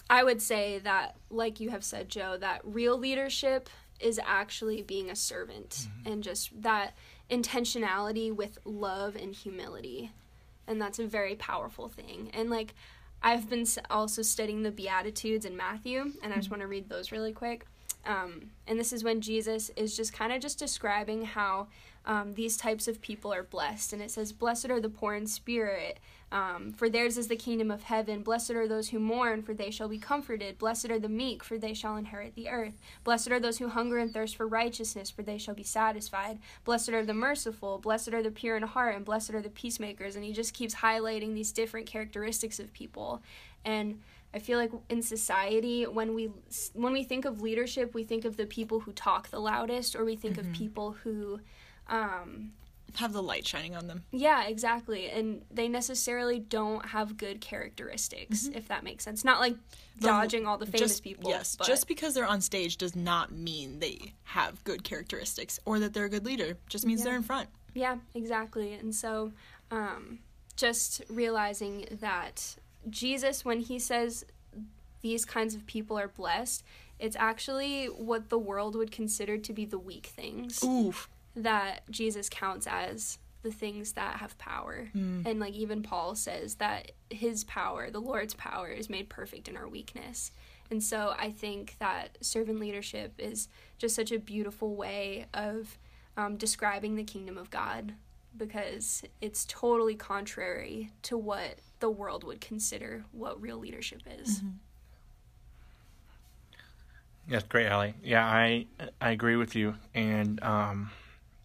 I 0.09 0.23
would 0.23 0.41
say 0.41 0.79
that, 0.79 1.15
like 1.29 1.59
you 1.59 1.69
have 1.69 1.83
said, 1.83 2.09
Joe, 2.09 2.37
that 2.37 2.61
real 2.63 2.97
leadership 2.97 3.69
is 4.01 4.19
actually 4.25 4.81
being 4.81 5.09
a 5.09 5.15
servant 5.15 5.69
mm-hmm. 5.69 6.11
and 6.11 6.23
just 6.23 6.61
that 6.61 6.93
intentionality 7.29 8.33
with 8.33 8.57
love 8.65 9.15
and 9.15 9.33
humility. 9.33 10.11
And 10.67 10.81
that's 10.81 10.99
a 10.99 11.07
very 11.07 11.35
powerful 11.35 11.89
thing. 11.89 12.29
And 12.33 12.49
like 12.49 12.73
I've 13.23 13.49
been 13.49 13.65
also 13.89 14.21
studying 14.21 14.63
the 14.63 14.71
Beatitudes 14.71 15.45
in 15.45 15.55
Matthew, 15.55 16.13
and 16.23 16.33
I 16.33 16.37
just 16.37 16.45
mm-hmm. 16.45 16.53
want 16.53 16.61
to 16.61 16.67
read 16.67 16.89
those 16.89 17.11
really 17.11 17.31
quick. 17.31 17.65
Um, 18.05 18.49
and 18.67 18.79
this 18.79 18.91
is 18.91 19.03
when 19.03 19.21
Jesus 19.21 19.69
is 19.75 19.95
just 19.95 20.11
kind 20.11 20.33
of 20.33 20.41
just 20.41 20.57
describing 20.57 21.23
how 21.25 21.67
um, 22.05 22.33
these 22.33 22.57
types 22.57 22.87
of 22.87 22.99
people 22.99 23.31
are 23.31 23.43
blessed. 23.43 23.93
And 23.93 24.01
it 24.01 24.09
says, 24.09 24.31
Blessed 24.31 24.71
are 24.71 24.79
the 24.79 24.89
poor 24.89 25.13
in 25.13 25.27
spirit, 25.27 25.99
um, 26.31 26.71
for 26.71 26.89
theirs 26.89 27.17
is 27.17 27.27
the 27.27 27.35
kingdom 27.35 27.69
of 27.69 27.83
heaven. 27.83 28.23
Blessed 28.23 28.51
are 28.51 28.67
those 28.67 28.89
who 28.89 28.99
mourn, 28.99 29.41
for 29.41 29.53
they 29.53 29.69
shall 29.69 29.89
be 29.89 29.97
comforted. 29.97 30.57
Blessed 30.57 30.89
are 30.89 30.99
the 30.99 31.09
meek, 31.09 31.43
for 31.43 31.57
they 31.57 31.73
shall 31.73 31.97
inherit 31.97 32.35
the 32.35 32.47
earth. 32.47 32.79
Blessed 33.03 33.31
are 33.31 33.39
those 33.39 33.57
who 33.57 33.67
hunger 33.67 33.97
and 33.97 34.13
thirst 34.13 34.37
for 34.37 34.47
righteousness, 34.47 35.09
for 35.09 35.23
they 35.23 35.37
shall 35.37 35.55
be 35.55 35.63
satisfied. 35.63 36.39
Blessed 36.63 36.89
are 36.89 37.05
the 37.05 37.13
merciful. 37.13 37.79
Blessed 37.79 38.13
are 38.13 38.23
the 38.23 38.31
pure 38.31 38.55
in 38.55 38.63
heart, 38.63 38.95
and 38.95 39.03
blessed 39.03 39.33
are 39.33 39.41
the 39.41 39.49
peacemakers. 39.49 40.15
And 40.15 40.23
he 40.23 40.31
just 40.31 40.53
keeps 40.53 40.75
highlighting 40.75 41.33
these 41.33 41.51
different 41.51 41.85
characteristics 41.85 42.59
of 42.59 42.71
people. 42.71 43.21
And 43.65 43.99
I 44.33 44.39
feel 44.39 44.57
like 44.57 44.71
in 44.89 45.01
society, 45.01 45.85
when 45.85 46.15
we 46.15 46.31
when 46.73 46.93
we 46.93 47.03
think 47.03 47.25
of 47.25 47.41
leadership, 47.41 47.93
we 47.93 48.05
think 48.05 48.23
of 48.23 48.37
the 48.37 48.45
people 48.45 48.79
who 48.79 48.93
talk 48.93 49.29
the 49.29 49.39
loudest, 49.39 49.97
or 49.97 50.05
we 50.05 50.15
think 50.15 50.37
mm-hmm. 50.37 50.49
of 50.49 50.55
people 50.55 50.91
who 51.03 51.41
um, 51.89 52.53
have 52.95 53.13
the 53.13 53.21
light 53.21 53.45
shining 53.45 53.75
on 53.75 53.87
them. 53.87 54.03
Yeah, 54.11 54.45
exactly. 54.45 55.09
And 55.09 55.43
they 55.51 55.67
necessarily 55.67 56.39
don't 56.39 56.85
have 56.87 57.17
good 57.17 57.41
characteristics, 57.41 58.47
mm-hmm. 58.47 58.57
if 58.57 58.67
that 58.67 58.83
makes 58.83 59.03
sense. 59.03 59.23
Not 59.23 59.39
like 59.39 59.55
dodging 59.99 60.47
all 60.47 60.57
the 60.57 60.65
famous 60.65 60.91
just, 60.91 61.03
people. 61.03 61.29
Yes, 61.29 61.55
but... 61.55 61.67
just 61.67 61.87
because 61.87 62.13
they're 62.13 62.25
on 62.25 62.41
stage 62.41 62.77
does 62.77 62.95
not 62.95 63.31
mean 63.31 63.79
they 63.79 64.13
have 64.23 64.63
good 64.63 64.83
characteristics 64.83 65.59
or 65.65 65.79
that 65.79 65.93
they're 65.93 66.05
a 66.05 66.09
good 66.09 66.25
leader. 66.25 66.57
just 66.67 66.85
means 66.85 67.01
yeah. 67.01 67.05
they're 67.05 67.15
in 67.15 67.23
front. 67.23 67.49
Yeah, 67.73 67.97
exactly. 68.13 68.73
And 68.73 68.93
so 68.93 69.31
um, 69.69 70.19
just 70.55 71.01
realizing 71.09 71.87
that 71.99 72.55
Jesus, 72.89 73.45
when 73.45 73.59
he 73.59 73.79
says 73.79 74.25
these 75.01 75.25
kinds 75.25 75.55
of 75.55 75.65
people 75.65 75.97
are 75.97 76.07
blessed, 76.07 76.63
it's 76.99 77.15
actually 77.19 77.87
what 77.87 78.29
the 78.29 78.37
world 78.37 78.75
would 78.75 78.91
consider 78.91 79.37
to 79.37 79.53
be 79.53 79.65
the 79.65 79.79
weak 79.79 80.05
things 80.05 80.63
Oof. 80.63 81.09
That 81.35 81.89
Jesus 81.89 82.29
counts 82.29 82.67
as 82.67 83.17
the 83.43 83.51
things 83.51 83.93
that 83.93 84.17
have 84.17 84.37
power. 84.37 84.89
Mm. 84.95 85.25
And 85.25 85.39
like 85.39 85.53
even 85.53 85.81
Paul 85.81 86.15
says 86.15 86.55
that 86.55 86.91
his 87.09 87.43
power, 87.43 87.89
the 87.89 87.99
Lord's 87.99 88.33
power, 88.35 88.69
is 88.69 88.89
made 88.89 89.09
perfect 89.09 89.47
in 89.47 89.57
our 89.57 89.67
weakness. 89.67 90.31
And 90.69 90.81
so 90.81 91.15
I 91.17 91.31
think 91.31 91.75
that 91.79 92.17
servant 92.21 92.59
leadership 92.59 93.13
is 93.17 93.49
just 93.77 93.95
such 93.95 94.11
a 94.11 94.19
beautiful 94.19 94.75
way 94.75 95.25
of 95.33 95.77
um, 96.17 96.37
describing 96.37 96.95
the 96.95 97.03
kingdom 97.03 97.37
of 97.37 97.49
God 97.49 97.93
because 98.37 99.03
it's 99.19 99.45
totally 99.45 99.95
contrary 99.95 100.91
to 101.03 101.17
what 101.17 101.59
the 101.79 101.89
world 101.89 102.23
would 102.23 102.39
consider 102.39 103.03
what 103.11 103.41
real 103.41 103.57
leadership 103.57 104.01
is. 104.19 104.41
That's 107.27 107.43
great, 107.45 107.67
Allie. 107.67 107.93
Yeah, 108.03 108.25
I 108.25 108.67
I 108.99 109.11
agree 109.11 109.35
with 109.35 109.55
you, 109.55 109.75
and 109.93 110.41
um, 110.43 110.91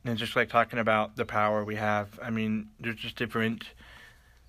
and 0.06 0.18
just 0.18 0.36
like 0.36 0.48
talking 0.48 0.78
about 0.78 1.16
the 1.16 1.24
power 1.24 1.64
we 1.64 1.76
have. 1.76 2.18
I 2.22 2.30
mean, 2.30 2.68
there's 2.80 2.96
just 2.96 3.16
different 3.16 3.64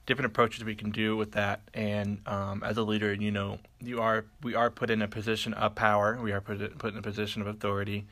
different 0.05 0.27
approaches 0.27 0.63
we 0.63 0.75
can 0.75 0.89
do 0.89 1.17
with 1.17 1.33
that. 1.33 1.61
And 1.73 2.21
um, 2.25 2.63
as 2.63 2.77
a 2.77 2.83
leader, 2.83 3.13
you 3.13 3.29
know, 3.29 3.59
you 3.81 4.01
are 4.01 4.25
we 4.41 4.55
are 4.55 4.69
put 4.69 4.89
in 4.89 5.01
a 5.01 5.07
position 5.07 5.53
of 5.53 5.75
power. 5.75 6.17
We 6.21 6.31
are 6.31 6.41
put 6.41 6.77
put 6.77 6.93
in 6.93 6.99
a 6.99 7.01
position 7.01 7.41
of 7.41 7.47
authority. 7.47 8.05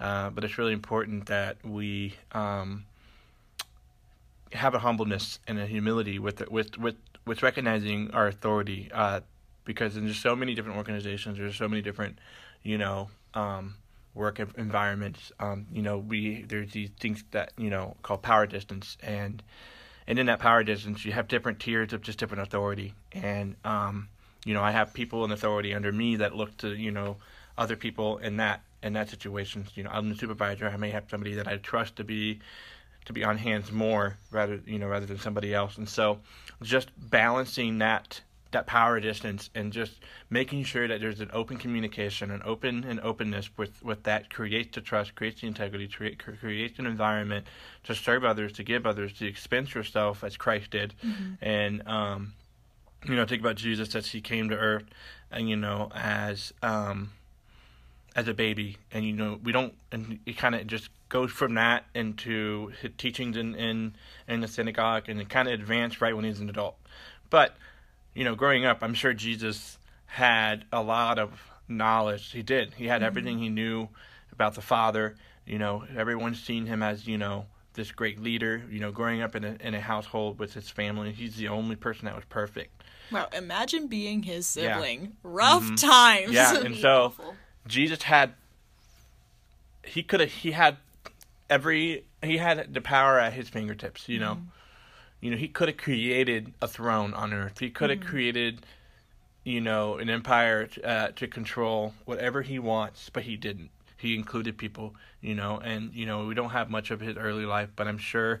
Uh, 0.00 0.30
but 0.30 0.42
it's 0.42 0.58
really 0.58 0.72
important 0.72 1.26
that 1.26 1.64
we 1.64 2.14
um, 2.32 2.84
have 4.52 4.74
a 4.74 4.80
humbleness 4.80 5.38
and 5.46 5.60
a 5.60 5.66
humility 5.66 6.18
with 6.18 6.40
it, 6.40 6.50
with 6.50 6.78
with 6.78 6.96
with 7.24 7.42
recognizing 7.42 8.10
our 8.10 8.26
authority. 8.26 8.90
Uh, 8.92 9.20
because 9.64 9.94
there's 9.94 10.18
so 10.18 10.34
many 10.34 10.54
different 10.54 10.76
organizations, 10.76 11.38
there's 11.38 11.54
so 11.54 11.68
many 11.68 11.80
different, 11.80 12.18
you 12.64 12.76
know, 12.76 13.08
um, 13.34 13.76
work 14.14 14.40
environments. 14.56 15.32
Um, 15.40 15.66
you 15.72 15.82
know, 15.82 15.98
we 15.98 16.42
there's 16.42 16.72
these 16.72 16.90
things 17.00 17.24
that 17.30 17.52
you 17.56 17.70
know 17.70 17.96
called 18.02 18.22
power 18.22 18.46
distance, 18.46 18.96
and 19.02 19.42
and 20.06 20.18
in 20.18 20.26
that 20.26 20.38
power 20.38 20.62
distance, 20.62 21.04
you 21.04 21.12
have 21.12 21.28
different 21.28 21.60
tiers 21.60 21.92
of 21.92 22.02
just 22.02 22.18
different 22.18 22.42
authority. 22.42 22.94
And 23.12 23.56
um, 23.64 24.08
you 24.44 24.54
know, 24.54 24.62
I 24.62 24.70
have 24.70 24.92
people 24.92 25.24
in 25.24 25.30
authority 25.30 25.74
under 25.74 25.92
me 25.92 26.16
that 26.16 26.34
look 26.34 26.56
to 26.58 26.74
you 26.74 26.90
know 26.90 27.16
other 27.56 27.76
people 27.76 28.18
in 28.18 28.36
that 28.38 28.62
in 28.82 28.92
that 28.94 29.08
situation. 29.10 29.66
You 29.74 29.84
know, 29.84 29.90
I'm 29.92 30.08
the 30.08 30.16
supervisor. 30.16 30.66
I 30.66 30.76
may 30.76 30.90
have 30.90 31.04
somebody 31.10 31.34
that 31.34 31.48
I 31.48 31.56
trust 31.56 31.96
to 31.96 32.04
be 32.04 32.40
to 33.04 33.12
be 33.12 33.24
on 33.24 33.36
hands 33.36 33.72
more 33.72 34.16
rather 34.30 34.60
you 34.66 34.78
know 34.78 34.88
rather 34.88 35.06
than 35.06 35.18
somebody 35.18 35.54
else. 35.54 35.78
And 35.78 35.88
so, 35.88 36.20
just 36.62 36.90
balancing 36.96 37.78
that 37.78 38.20
that 38.52 38.66
power 38.66 39.00
distance 39.00 39.50
and 39.54 39.72
just 39.72 39.92
making 40.30 40.64
sure 40.64 40.86
that 40.86 41.00
there's 41.00 41.20
an 41.20 41.30
open 41.32 41.56
communication, 41.56 42.30
an 42.30 42.42
open 42.44 42.84
and 42.84 43.00
openness 43.00 43.50
with, 43.56 43.82
with 43.82 44.02
that 44.04 44.32
creates 44.32 44.74
the 44.74 44.80
trust, 44.80 45.14
creates 45.14 45.40
the 45.40 45.46
integrity, 45.46 45.88
create, 45.88 46.18
creates 46.18 46.78
an 46.78 46.86
environment 46.86 47.46
to 47.84 47.94
serve 47.94 48.24
others, 48.24 48.52
to 48.52 48.62
give 48.62 48.86
others, 48.86 49.12
to 49.14 49.26
expense 49.26 49.74
yourself 49.74 50.22
as 50.24 50.36
Christ 50.36 50.70
did. 50.70 50.94
And, 51.40 51.86
um, 51.88 52.34
you 53.04 53.16
know, 53.16 53.26
think 53.26 53.40
about 53.40 53.56
Jesus 53.56 53.94
as 53.94 54.06
he 54.06 54.20
came 54.20 54.48
to 54.50 54.56
earth 54.56 54.84
and, 55.30 55.48
you 55.48 55.56
know, 55.56 55.90
as, 55.94 56.52
um, 56.62 57.10
as 58.14 58.28
a 58.28 58.34
baby. 58.34 58.76
And, 58.92 59.04
you 59.04 59.12
know, 59.12 59.38
we 59.42 59.52
don't, 59.52 59.74
and 59.90 60.20
it 60.26 60.36
kind 60.36 60.54
of 60.54 60.66
just 60.66 60.88
goes 61.08 61.30
from 61.30 61.54
that 61.54 61.84
into 61.94 62.72
his 62.80 62.92
teachings 62.96 63.36
in, 63.36 63.54
in, 63.54 63.94
in 64.28 64.40
the 64.40 64.48
synagogue 64.48 65.08
and 65.08 65.20
it 65.20 65.28
kind 65.28 65.48
of 65.48 65.54
advanced 65.54 66.00
right 66.00 66.14
when 66.14 66.24
he's 66.24 66.40
an 66.40 66.48
adult. 66.48 66.76
But, 67.28 67.56
you 68.14 68.24
know, 68.24 68.34
growing 68.34 68.64
up, 68.64 68.78
I'm 68.82 68.94
sure 68.94 69.12
Jesus 69.12 69.78
had 70.06 70.64
a 70.72 70.82
lot 70.82 71.18
of 71.18 71.30
knowledge. 71.68 72.32
He 72.32 72.42
did. 72.42 72.74
He 72.74 72.86
had 72.86 73.02
everything 73.02 73.36
mm-hmm. 73.36 73.44
he 73.44 73.48
knew 73.50 73.88
about 74.32 74.54
the 74.54 74.60
Father. 74.60 75.16
You 75.46 75.58
know, 75.58 75.84
everyone's 75.96 76.42
seen 76.42 76.66
him 76.66 76.82
as, 76.82 77.06
you 77.06 77.18
know, 77.18 77.46
this 77.74 77.90
great 77.90 78.20
leader. 78.20 78.62
You 78.70 78.80
know, 78.80 78.92
growing 78.92 79.22
up 79.22 79.34
in 79.34 79.44
a, 79.44 79.56
in 79.60 79.74
a 79.74 79.80
household 79.80 80.38
with 80.38 80.54
his 80.54 80.68
family, 80.68 81.12
he's 81.12 81.36
the 81.36 81.48
only 81.48 81.76
person 81.76 82.04
that 82.04 82.14
was 82.14 82.24
perfect. 82.28 82.82
Wow, 83.10 83.28
imagine 83.32 83.88
being 83.88 84.22
his 84.22 84.56
Yeah. 84.56 84.74
sibling. 84.74 85.00
Mm-hmm. 85.00 85.28
Rough 85.28 85.80
times. 85.80 86.32
Yeah, 86.32 86.56
and 86.56 86.76
so. 86.76 87.14
Jesus 87.66 88.02
had, 88.02 88.34
he 89.84 90.02
could 90.02 90.20
have, 90.20 90.30
he 90.30 90.50
had 90.52 90.76
every, 91.48 92.04
he 92.22 92.38
had 92.38 92.74
the 92.74 92.80
power 92.80 93.18
at 93.18 93.32
his 93.32 93.48
fingertips, 93.48 94.08
you 94.08 94.18
know. 94.18 94.34
Mm. 94.34 94.46
You 95.22 95.30
know, 95.30 95.36
he 95.36 95.46
could 95.46 95.68
have 95.68 95.78
created 95.78 96.52
a 96.60 96.66
throne 96.66 97.14
on 97.14 97.32
earth. 97.32 97.60
He 97.60 97.70
could 97.70 97.90
have 97.90 98.00
created, 98.00 98.66
you 99.44 99.60
know, 99.60 99.96
an 99.98 100.10
empire 100.10 100.68
uh, 100.82 101.08
to 101.14 101.28
control 101.28 101.94
whatever 102.04 102.42
he 102.42 102.58
wants, 102.58 103.08
but 103.08 103.22
he 103.22 103.36
didn't. 103.36 103.70
He 103.96 104.16
included 104.16 104.58
people, 104.58 104.96
you 105.20 105.36
know, 105.36 105.60
and, 105.62 105.94
you 105.94 106.06
know, 106.06 106.26
we 106.26 106.34
don't 106.34 106.50
have 106.50 106.70
much 106.70 106.90
of 106.90 106.98
his 106.98 107.16
early 107.16 107.46
life, 107.46 107.70
but 107.76 107.86
I'm 107.86 107.98
sure, 107.98 108.40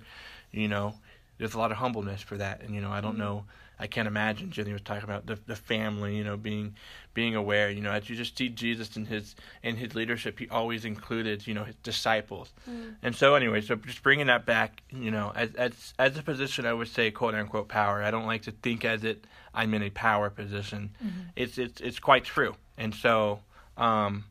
you 0.50 0.66
know, 0.66 0.94
there's 1.38 1.54
a 1.54 1.58
lot 1.58 1.70
of 1.70 1.76
humbleness 1.76 2.20
for 2.20 2.36
that. 2.38 2.62
And, 2.62 2.74
you 2.74 2.80
know, 2.80 2.90
I 2.90 3.00
don't 3.00 3.16
know, 3.16 3.44
I 3.82 3.88
can't 3.88 4.06
imagine 4.06 4.52
Jenny 4.52 4.72
was 4.72 4.80
talking 4.82 5.02
about 5.02 5.26
the, 5.26 5.36
the 5.46 5.56
family, 5.56 6.16
you 6.16 6.22
know, 6.22 6.36
being 6.36 6.76
being 7.14 7.34
aware, 7.34 7.68
you 7.68 7.80
know, 7.82 7.90
as 7.90 8.08
you 8.08 8.14
just 8.14 8.38
see 8.38 8.48
Jesus 8.48 8.96
in 8.96 9.06
his 9.06 9.34
in 9.64 9.74
his 9.74 9.96
leadership, 9.96 10.38
he 10.38 10.48
always 10.48 10.84
included, 10.84 11.44
you 11.48 11.52
know, 11.52 11.64
his 11.64 11.74
disciples. 11.82 12.52
And 13.02 13.14
so 13.16 13.34
anyway, 13.34 13.60
so 13.60 13.74
just 13.74 14.04
bringing 14.04 14.28
that 14.28 14.46
back, 14.46 14.82
you 14.90 15.10
know, 15.10 15.32
as 15.34 15.52
as 15.56 15.94
as 15.98 16.16
a 16.16 16.22
position, 16.22 16.64
I 16.64 16.72
would 16.72 16.88
say 16.88 17.10
quote 17.10 17.34
unquote 17.34 17.66
power. 17.66 18.04
I 18.04 18.12
don't 18.12 18.26
like 18.26 18.42
to 18.42 18.52
think 18.52 18.84
as 18.84 19.02
it 19.02 19.26
I'm 19.52 19.74
in 19.74 19.82
a 19.82 19.90
power 19.90 20.30
position. 20.30 20.90
It's 21.34 21.58
it's 21.58 21.80
it's 21.80 21.98
quite 21.98 22.24
true. 22.24 22.54
And 22.78 22.94
so, 22.94 23.40
um, 23.76 24.24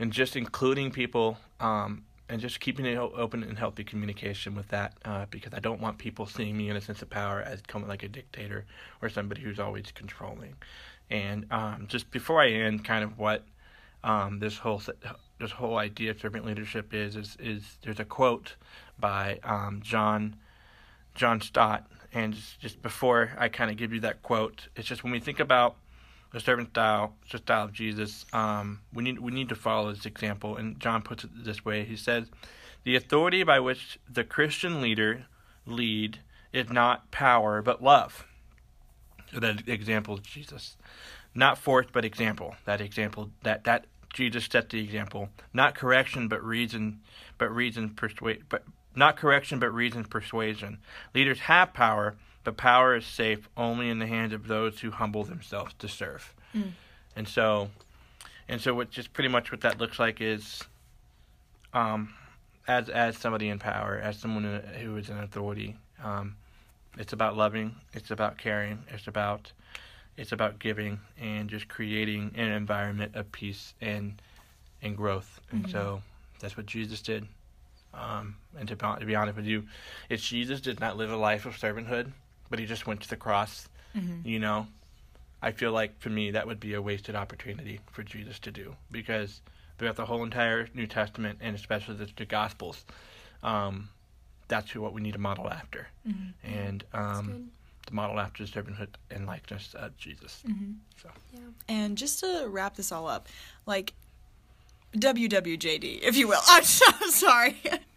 and 0.00 0.12
just 0.12 0.34
including 0.34 0.90
people, 0.90 1.38
um, 1.60 2.04
and 2.30 2.40
just 2.40 2.60
keeping 2.60 2.86
it 2.86 2.96
open 2.96 3.42
and 3.42 3.58
healthy 3.58 3.82
communication 3.82 4.54
with 4.54 4.68
that, 4.68 4.94
uh, 5.04 5.26
because 5.30 5.52
I 5.52 5.58
don't 5.58 5.80
want 5.80 5.98
people 5.98 6.26
seeing 6.26 6.56
me 6.56 6.70
in 6.70 6.76
a 6.76 6.80
sense 6.80 7.02
of 7.02 7.10
power 7.10 7.42
as 7.42 7.60
coming 7.62 7.88
like 7.88 8.04
a 8.04 8.08
dictator 8.08 8.64
or 9.02 9.08
somebody 9.08 9.42
who's 9.42 9.58
always 9.58 9.90
controlling. 9.92 10.54
And 11.10 11.46
um, 11.50 11.86
just 11.88 12.10
before 12.12 12.40
I 12.40 12.50
end, 12.50 12.84
kind 12.84 13.02
of 13.02 13.18
what 13.18 13.44
um, 14.04 14.38
this 14.38 14.58
whole 14.58 14.80
this 15.40 15.50
whole 15.50 15.76
idea 15.76 16.12
of 16.12 16.20
servant 16.20 16.46
leadership 16.46 16.94
is 16.94 17.16
is 17.16 17.36
is 17.40 17.78
there's 17.82 18.00
a 18.00 18.04
quote 18.04 18.54
by 18.98 19.40
um, 19.42 19.80
John 19.82 20.36
John 21.16 21.40
Stott, 21.40 21.90
and 22.12 22.34
just, 22.34 22.60
just 22.60 22.82
before 22.82 23.32
I 23.36 23.48
kind 23.48 23.70
of 23.70 23.76
give 23.76 23.92
you 23.92 24.00
that 24.00 24.22
quote, 24.22 24.68
it's 24.76 24.86
just 24.86 25.02
when 25.02 25.12
we 25.12 25.20
think 25.20 25.40
about 25.40 25.76
the 26.32 26.40
servant 26.40 26.70
style, 26.70 27.14
the 27.30 27.38
style 27.38 27.64
of 27.64 27.72
Jesus, 27.72 28.24
um, 28.32 28.80
we 28.92 29.02
need 29.02 29.18
we 29.18 29.32
need 29.32 29.48
to 29.48 29.54
follow 29.54 29.92
this 29.92 30.06
example. 30.06 30.56
And 30.56 30.78
John 30.80 31.02
puts 31.02 31.24
it 31.24 31.30
this 31.44 31.64
way: 31.64 31.84
He 31.84 31.96
says, 31.96 32.30
"The 32.84 32.96
authority 32.96 33.42
by 33.42 33.60
which 33.60 33.98
the 34.08 34.24
Christian 34.24 34.80
leader 34.80 35.26
lead 35.66 36.20
is 36.52 36.70
not 36.70 37.10
power, 37.10 37.62
but 37.62 37.82
love." 37.82 38.26
So 39.32 39.40
that 39.40 39.68
example 39.68 40.14
is 40.14 40.20
Jesus, 40.20 40.76
not 41.34 41.58
force, 41.58 41.86
but 41.92 42.04
example. 42.04 42.56
That 42.64 42.80
example 42.80 43.30
that 43.42 43.64
that 43.64 43.86
Jesus 44.12 44.46
set 44.50 44.70
the 44.70 44.80
example, 44.80 45.28
not 45.52 45.74
correction, 45.74 46.28
but 46.28 46.42
reason, 46.42 47.00
but 47.38 47.54
reason 47.54 47.90
persuade, 47.90 48.44
but 48.48 48.64
not 48.94 49.16
correction, 49.16 49.58
but 49.58 49.72
reason 49.72 50.04
persuasion. 50.04 50.78
Leaders 51.14 51.40
have 51.40 51.72
power, 51.72 52.16
but 52.44 52.56
power 52.56 52.96
is 52.96 53.04
safe 53.06 53.48
only 53.56 53.88
in 53.90 53.98
the 53.98 54.06
hands 54.06 54.32
of 54.32 54.46
those 54.46 54.80
who 54.80 54.90
humble 54.90 55.24
themselves 55.24 55.74
to 55.78 55.88
serve. 55.88 56.34
And 57.16 57.28
so, 57.28 57.70
and 58.48 58.60
so, 58.60 58.74
what 58.74 58.90
just 58.90 59.12
pretty 59.12 59.28
much 59.28 59.50
what 59.52 59.60
that 59.62 59.78
looks 59.78 59.98
like 59.98 60.20
is, 60.20 60.62
um, 61.74 62.14
as 62.66 62.88
as 62.88 63.16
somebody 63.18 63.48
in 63.48 63.58
power, 63.58 64.00
as 64.02 64.18
someone 64.18 64.62
who 64.80 64.96
is 64.96 65.08
in 65.10 65.18
authority, 65.18 65.76
um, 66.02 66.36
it's 66.98 67.12
about 67.12 67.36
loving, 67.36 67.74
it's 67.92 68.10
about 68.10 68.38
caring, 68.38 68.78
it's 68.88 69.06
about 69.06 69.52
it's 70.16 70.32
about 70.32 70.58
giving 70.58 71.00
and 71.20 71.48
just 71.48 71.68
creating 71.68 72.32
an 72.34 72.48
environment 72.52 73.14
of 73.14 73.30
peace 73.32 73.74
and 73.80 74.20
and 74.82 74.96
growth. 74.96 75.40
And 75.52 75.64
so 75.70 76.02
that's 76.40 76.56
what 76.56 76.66
Jesus 76.66 77.02
did. 77.02 77.26
Um, 77.92 78.36
and 78.58 78.68
to, 78.68 78.76
be- 78.76 79.00
to 79.00 79.06
be 79.06 79.14
honest 79.16 79.36
with 79.36 79.46
you, 79.46 79.64
it's 80.08 80.22
Jesus 80.26 80.60
did 80.60 80.78
not 80.80 80.96
live 80.96 81.10
a 81.10 81.16
life 81.16 81.44
of 81.44 81.56
servanthood, 81.56 82.12
but 82.50 82.58
he 82.58 82.66
just 82.66 82.86
went 82.86 83.00
to 83.02 83.08
the 83.08 83.16
cross. 83.16 83.68
You 84.24 84.38
know, 84.38 84.66
I 85.42 85.52
feel 85.52 85.72
like 85.72 85.98
for 86.00 86.10
me 86.10 86.30
that 86.32 86.46
would 86.46 86.60
be 86.60 86.74
a 86.74 86.82
wasted 86.82 87.14
opportunity 87.16 87.80
for 87.90 88.02
Jesus 88.02 88.38
to 88.40 88.50
do 88.52 88.76
because 88.90 89.40
throughout 89.78 89.96
the 89.96 90.04
whole 90.06 90.22
entire 90.22 90.68
New 90.74 90.86
Testament 90.86 91.38
and 91.40 91.56
especially 91.56 91.96
the, 91.96 92.08
the 92.16 92.24
Gospels, 92.26 92.84
um, 93.42 93.88
that's 94.48 94.70
who, 94.70 94.80
what 94.80 94.92
we 94.92 95.00
need 95.00 95.12
to 95.14 95.18
model 95.18 95.48
after. 95.48 95.88
And 96.44 96.84
um, 96.92 97.26
good. 97.26 97.48
to 97.86 97.94
model 97.94 98.20
after 98.20 98.44
the 98.44 98.50
servanthood 98.50 98.88
and 99.10 99.26
likeness 99.26 99.74
of 99.74 99.96
Jesus. 99.96 100.42
So 101.02 101.08
Yeah. 101.32 101.40
And 101.68 101.96
just 101.96 102.20
to 102.20 102.46
wrap 102.48 102.76
this 102.76 102.92
all 102.92 103.08
up, 103.08 103.28
like 103.66 103.94
WWJD, 104.96 106.00
if 106.02 106.16
you 106.16 106.28
will. 106.28 106.40
I'm 106.48 106.64
so 106.64 106.86
sorry. 107.10 107.56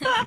In 0.00 0.26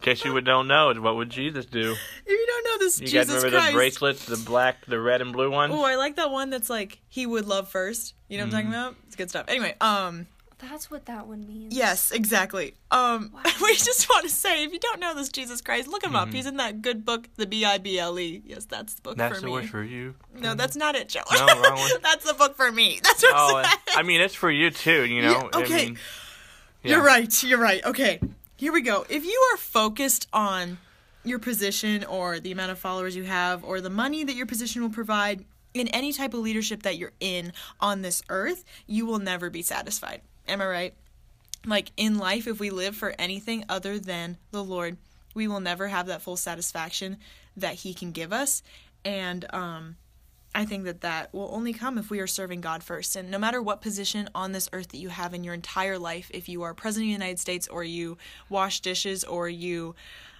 case 0.00 0.24
you 0.24 0.32
would 0.32 0.44
don't 0.44 0.66
know, 0.68 0.92
what 1.00 1.16
would 1.16 1.30
Jesus 1.30 1.64
do? 1.64 1.92
If 1.92 2.28
you 2.28 2.46
don't 2.46 2.64
know 2.64 2.78
this, 2.84 3.00
You 3.00 3.06
guys 3.08 3.28
remember 3.28 3.50
Christ. 3.50 3.66
the 3.68 3.72
bracelets, 3.72 4.24
the 4.26 4.36
black, 4.36 4.84
the 4.86 5.00
red 5.00 5.20
and 5.20 5.32
blue 5.32 5.50
ones? 5.50 5.72
Oh, 5.74 5.84
I 5.84 5.94
like 5.96 6.16
that 6.16 6.30
one 6.30 6.50
that's 6.50 6.68
like 6.68 7.00
he 7.08 7.24
would 7.26 7.46
love 7.46 7.68
first. 7.68 8.14
You 8.28 8.38
know 8.38 8.44
what 8.44 8.54
I'm 8.54 8.62
Mm-hmm. 8.62 8.72
talking 8.72 8.80
about? 8.88 8.96
It's 9.06 9.16
good 9.16 9.30
stuff. 9.30 9.44
Anyway, 9.48 9.74
um, 9.80 10.26
That's 10.58 10.90
what 10.90 11.06
that 11.06 11.26
one 11.28 11.46
means. 11.46 11.74
yes, 11.74 12.10
exactly. 12.10 12.74
Um, 12.90 13.32
we 13.62 13.74
just 13.76 14.08
want 14.10 14.24
to 14.24 14.30
say 14.30 14.64
if 14.64 14.72
you 14.72 14.78
don't 14.80 14.98
know 15.00 15.14
this 15.14 15.28
Jesus 15.28 15.60
Christ, 15.60 15.86
look 15.88 16.02
him 16.04 16.16
up. 16.16 16.28
Mm-hmm. 16.28 16.36
He's 16.36 16.46
in 16.46 16.56
that 16.56 16.82
good 16.82 17.04
book, 17.04 17.28
the 17.36 17.46
B 17.46 17.64
I 17.64 17.78
B 17.78 17.98
L 17.98 18.18
E. 18.18 18.42
Yes, 18.44 18.64
that's 18.64 18.94
the 18.94 19.02
book 19.02 19.16
That's 19.16 19.36
for 19.36 19.40
the 19.40 19.46
me. 19.46 19.52
word 19.52 19.68
for 19.70 19.82
you. 19.84 20.14
no, 20.36 20.54
that's 20.54 20.74
not 20.76 20.94
it, 20.96 21.08
Joe. 21.08 21.20
No, 21.32 21.46
wrong 21.46 21.78
one. 21.78 21.90
that's 22.02 22.24
the 22.24 22.34
book 22.34 22.56
for 22.56 22.70
me. 22.72 22.98
That's 23.02 23.22
what 23.22 23.32
Oh, 23.34 23.56
I'm 23.58 23.64
saying. 23.64 23.78
I 23.96 24.02
mean, 24.02 24.20
it's 24.20 24.34
for 24.34 24.50
you 24.50 24.70
too. 24.70 25.04
You 25.04 25.22
know. 25.22 25.48
Yeah, 25.54 25.60
okay. 25.60 25.74
I 25.74 25.84
mean, 25.86 25.98
You're 26.82 27.02
right. 27.02 27.42
You're 27.42 27.58
right. 27.58 27.84
Okay. 27.84 28.20
Here 28.56 28.72
we 28.72 28.82
go. 28.82 29.04
If 29.08 29.24
you 29.24 29.50
are 29.52 29.56
focused 29.56 30.28
on 30.32 30.78
your 31.24 31.38
position 31.38 32.04
or 32.04 32.40
the 32.40 32.52
amount 32.52 32.72
of 32.72 32.78
followers 32.78 33.14
you 33.14 33.24
have 33.24 33.64
or 33.64 33.80
the 33.80 33.90
money 33.90 34.24
that 34.24 34.34
your 34.34 34.46
position 34.46 34.82
will 34.82 34.90
provide 34.90 35.44
in 35.74 35.88
any 35.88 36.12
type 36.12 36.34
of 36.34 36.40
leadership 36.40 36.82
that 36.82 36.98
you're 36.98 37.12
in 37.20 37.52
on 37.80 38.02
this 38.02 38.22
earth, 38.28 38.64
you 38.86 39.06
will 39.06 39.18
never 39.18 39.48
be 39.50 39.62
satisfied. 39.62 40.20
Am 40.46 40.60
I 40.60 40.66
right? 40.66 40.94
Like 41.64 41.92
in 41.96 42.18
life, 42.18 42.46
if 42.46 42.58
we 42.58 42.70
live 42.70 42.96
for 42.96 43.14
anything 43.18 43.64
other 43.68 43.98
than 43.98 44.36
the 44.50 44.64
Lord, 44.64 44.96
we 45.34 45.46
will 45.46 45.60
never 45.60 45.88
have 45.88 46.06
that 46.06 46.22
full 46.22 46.36
satisfaction 46.36 47.18
that 47.56 47.74
He 47.74 47.94
can 47.94 48.10
give 48.10 48.32
us. 48.32 48.62
And 49.04 49.46
um, 49.54 49.96
I 50.54 50.64
think 50.64 50.84
that 50.84 51.00
that 51.00 51.32
will 51.32 51.48
only 51.52 51.72
come 51.72 51.96
if 51.96 52.10
we 52.10 52.20
are 52.20 52.26
serving 52.26 52.60
God 52.60 52.82
first. 52.82 53.16
And 53.16 53.30
no 53.30 53.38
matter 53.38 53.62
what 53.62 53.80
position 53.80 54.28
on 54.34 54.52
this 54.52 54.68
earth 54.72 54.88
that 54.88 54.98
you 54.98 55.08
have 55.08 55.32
in 55.32 55.44
your 55.44 55.54
entire 55.54 55.98
life, 55.98 56.30
if 56.34 56.48
you 56.48 56.62
are 56.62 56.74
president 56.74 57.06
of 57.06 57.08
the 57.08 57.24
United 57.24 57.38
States 57.38 57.68
or 57.68 57.82
you 57.84 58.18
wash 58.50 58.80
dishes 58.80 59.24
or 59.24 59.48
you 59.48 59.94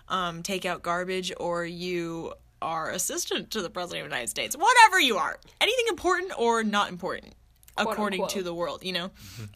um, 0.08 0.42
take 0.42 0.66
out 0.66 0.82
garbage 0.82 1.32
or 1.38 1.64
you 1.64 2.34
are 2.60 2.90
assistant 2.90 3.50
to 3.50 3.62
the 3.62 3.70
president 3.70 4.04
of 4.04 4.10
the 4.10 4.14
United 4.14 4.28
States, 4.28 4.56
whatever 4.56 5.00
you 5.00 5.16
are, 5.16 5.38
anything 5.60 5.86
important 5.88 6.32
or 6.38 6.62
not 6.62 6.90
important, 6.90 7.34
according 7.76 8.26
to 8.28 8.42
the 8.42 8.54
world, 8.54 8.84
you 8.84 8.92
know, 8.92 9.10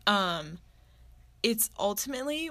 um, 0.06 0.58
it's 1.42 1.70
ultimately 1.78 2.50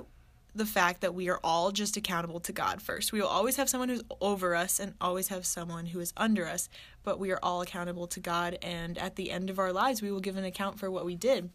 the 0.53 0.65
fact 0.65 1.01
that 1.01 1.13
we 1.13 1.27
are 1.27 1.39
all 1.43 1.71
just 1.71 1.97
accountable 1.97 2.39
to 2.39 2.53
God 2.53 2.81
first. 2.81 3.11
We 3.11 3.19
will 3.19 3.27
always 3.27 3.57
have 3.57 3.67
someone 3.67 3.89
who's 3.89 4.03
over 4.21 4.55
us 4.55 4.79
and 4.79 4.93
always 5.01 5.27
have 5.27 5.45
someone 5.45 5.87
who 5.87 5.99
is 5.99 6.13
under 6.15 6.47
us, 6.47 6.69
but 7.05 7.19
we 7.19 7.31
are 7.31 7.39
all 7.41 7.61
accountable 7.61 8.07
to 8.07 8.19
God. 8.19 8.57
And 8.61 8.97
at 8.97 9.15
the 9.15 9.31
end 9.31 9.49
of 9.49 9.59
our 9.59 9.71
lives, 9.71 10.01
we 10.01 10.11
will 10.11 10.19
give 10.19 10.35
an 10.35 10.43
account 10.43 10.79
for 10.79 10.91
what 10.91 11.05
we 11.05 11.15
did. 11.15 11.49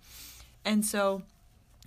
And 0.65 0.87
so, 0.87 1.23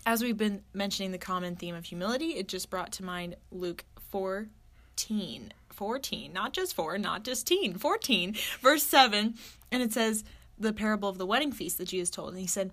as 0.05 0.21
we've 0.21 0.37
been 0.37 0.61
mentioning 0.73 1.11
the 1.11 1.17
common 1.17 1.55
theme 1.55 1.73
of 1.73 1.85
humility, 1.85 2.35
it 2.35 2.47
just 2.47 2.69
brought 2.69 2.91
to 2.93 3.03
mind 3.03 3.37
Luke 3.51 3.85
14. 4.11 5.53
14, 5.71 6.31
not 6.31 6.53
just 6.53 6.75
4, 6.75 6.99
not 6.99 7.23
just 7.23 7.47
teen, 7.47 7.73
14, 7.73 8.35
verse 8.61 8.83
7. 8.83 9.33
And 9.71 9.81
it 9.81 9.91
says, 9.91 10.23
the 10.59 10.73
parable 10.73 11.09
of 11.09 11.17
the 11.17 11.25
wedding 11.25 11.51
feast 11.51 11.77
that 11.77 11.87
Jesus 11.87 12.09
told. 12.09 12.29
And 12.29 12.39
he 12.39 12.47
said, 12.47 12.71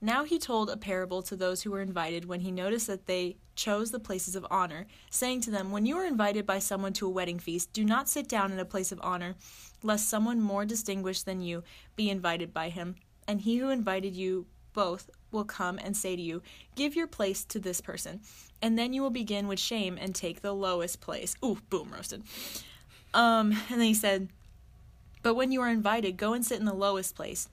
now 0.00 0.24
he 0.24 0.38
told 0.38 0.70
a 0.70 0.76
parable 0.76 1.22
to 1.22 1.34
those 1.34 1.62
who 1.62 1.72
were 1.72 1.80
invited 1.80 2.24
when 2.24 2.40
he 2.40 2.52
noticed 2.52 2.86
that 2.86 3.06
they 3.06 3.36
chose 3.56 3.90
the 3.90 3.98
places 3.98 4.36
of 4.36 4.46
honor, 4.50 4.86
saying 5.10 5.40
to 5.42 5.50
them, 5.50 5.72
When 5.72 5.86
you 5.86 5.96
are 5.96 6.06
invited 6.06 6.46
by 6.46 6.60
someone 6.60 6.92
to 6.94 7.06
a 7.06 7.10
wedding 7.10 7.38
feast, 7.40 7.72
do 7.72 7.84
not 7.84 8.08
sit 8.08 8.28
down 8.28 8.52
in 8.52 8.58
a 8.60 8.64
place 8.64 8.92
of 8.92 9.00
honor, 9.02 9.34
lest 9.82 10.08
someone 10.08 10.40
more 10.40 10.64
distinguished 10.64 11.26
than 11.26 11.42
you 11.42 11.64
be 11.96 12.10
invited 12.10 12.54
by 12.54 12.68
him. 12.68 12.94
And 13.26 13.40
he 13.40 13.56
who 13.58 13.70
invited 13.70 14.14
you 14.14 14.46
both 14.72 15.10
will 15.32 15.44
come 15.44 15.78
and 15.82 15.96
say 15.96 16.14
to 16.14 16.22
you, 16.22 16.42
Give 16.76 16.94
your 16.94 17.08
place 17.08 17.44
to 17.46 17.58
this 17.58 17.80
person. 17.80 18.20
And 18.62 18.78
then 18.78 18.92
you 18.92 19.02
will 19.02 19.10
begin 19.10 19.48
with 19.48 19.58
shame 19.58 19.98
and 20.00 20.14
take 20.14 20.40
the 20.42 20.52
lowest 20.52 21.00
place. 21.00 21.34
Ooh, 21.44 21.58
boom, 21.70 21.90
roasted. 21.92 22.22
Um, 23.14 23.52
and 23.52 23.80
then 23.80 23.86
he 23.86 23.94
said, 23.94 24.28
But 25.22 25.34
when 25.34 25.50
you 25.50 25.60
are 25.60 25.68
invited, 25.68 26.16
go 26.16 26.32
and 26.34 26.46
sit 26.46 26.60
in 26.60 26.66
the 26.66 26.72
lowest 26.72 27.16
place 27.16 27.48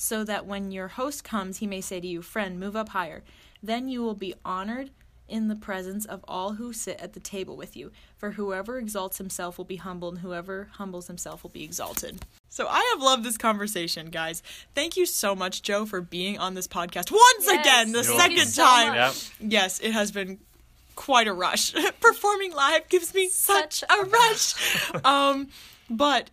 so 0.00 0.24
that 0.24 0.46
when 0.46 0.70
your 0.70 0.88
host 0.88 1.22
comes, 1.22 1.58
he 1.58 1.66
may 1.66 1.82
say 1.82 2.00
to 2.00 2.06
you, 2.06 2.22
Friend, 2.22 2.58
move 2.58 2.74
up 2.74 2.88
higher. 2.88 3.22
Then 3.62 3.86
you 3.86 4.00
will 4.00 4.14
be 4.14 4.32
honored 4.46 4.88
in 5.28 5.48
the 5.48 5.54
presence 5.54 6.06
of 6.06 6.24
all 6.26 6.54
who 6.54 6.72
sit 6.72 6.98
at 7.00 7.12
the 7.12 7.20
table 7.20 7.54
with 7.54 7.76
you. 7.76 7.92
For 8.16 8.30
whoever 8.32 8.78
exalts 8.78 9.18
himself 9.18 9.58
will 9.58 9.66
be 9.66 9.76
humbled, 9.76 10.14
and 10.14 10.22
whoever 10.22 10.68
humbles 10.72 11.06
himself 11.06 11.42
will 11.42 11.50
be 11.50 11.62
exalted. 11.62 12.24
So 12.48 12.66
I 12.66 12.82
have 12.94 13.02
loved 13.02 13.24
this 13.24 13.36
conversation, 13.36 14.06
guys. 14.08 14.42
Thank 14.74 14.96
you 14.96 15.04
so 15.04 15.34
much, 15.36 15.60
Joe, 15.60 15.84
for 15.84 16.00
being 16.00 16.38
on 16.38 16.54
this 16.54 16.66
podcast 16.66 17.10
once 17.12 17.46
Yes. 17.46 17.60
again, 17.60 17.92
the 17.92 18.02
You're 18.02 18.18
second 18.18 18.46
so 18.46 18.64
time. 18.64 18.94
Yep. 18.94 19.14
Yes, 19.40 19.80
it 19.80 19.92
has 19.92 20.10
been 20.10 20.38
quite 20.96 21.28
a 21.28 21.32
rush. 21.34 21.74
Performing 22.00 22.54
live 22.54 22.88
gives 22.88 23.14
me 23.14 23.28
such, 23.28 23.80
Such 23.80 23.90
a 23.90 24.00
a 24.00 24.04
rush. 24.06 25.04
um, 25.04 25.48
but 25.90 26.30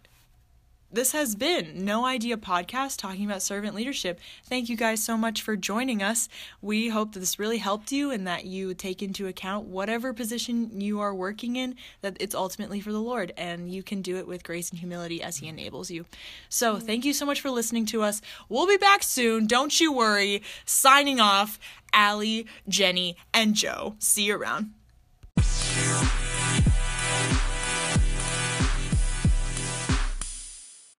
this 0.91 1.11
has 1.11 1.35
been 1.35 1.83
No 1.83 2.05
Idea 2.05 2.37
Podcast 2.37 2.97
talking 2.97 3.25
about 3.25 3.41
servant 3.41 3.75
leadership. 3.75 4.19
Thank 4.45 4.69
you 4.69 4.77
guys 4.77 5.03
so 5.03 5.17
much 5.17 5.41
for 5.41 5.55
joining 5.55 6.01
us. 6.01 6.29
We 6.61 6.89
hope 6.89 7.13
that 7.13 7.19
this 7.19 7.39
really 7.39 7.57
helped 7.57 7.91
you 7.91 8.09
and 8.11 8.25
that 8.25 8.45
you 8.45 8.73
take 8.73 9.03
into 9.03 9.27
account 9.27 9.67
whatever 9.67 10.13
position 10.13 10.79
you 10.79 10.99
are 10.99 11.13
working 11.13 11.55
in, 11.55 11.75
that 12.01 12.17
it's 12.19 12.35
ultimately 12.35 12.79
for 12.79 12.91
the 12.91 13.01
Lord 13.01 13.33
and 13.37 13.69
you 13.69 13.83
can 13.83 14.01
do 14.01 14.17
it 14.17 14.27
with 14.27 14.43
grace 14.43 14.69
and 14.69 14.79
humility 14.79 15.21
as 15.21 15.37
He 15.37 15.47
enables 15.47 15.91
you. 15.91 16.05
So 16.49 16.79
thank 16.79 17.03
you 17.05 17.13
so 17.13 17.25
much 17.25 17.41
for 17.41 17.49
listening 17.49 17.85
to 17.87 18.01
us. 18.01 18.21
We'll 18.47 18.67
be 18.67 18.77
back 18.77 19.03
soon. 19.03 19.45
Don't 19.45 19.79
you 19.79 19.91
worry. 19.91 20.41
Signing 20.65 21.19
off, 21.19 21.59
Allie, 21.91 22.47
Jenny, 22.67 23.17
and 23.33 23.55
Joe. 23.55 23.95
See 23.99 24.23
you 24.23 24.37
around. 24.37 24.71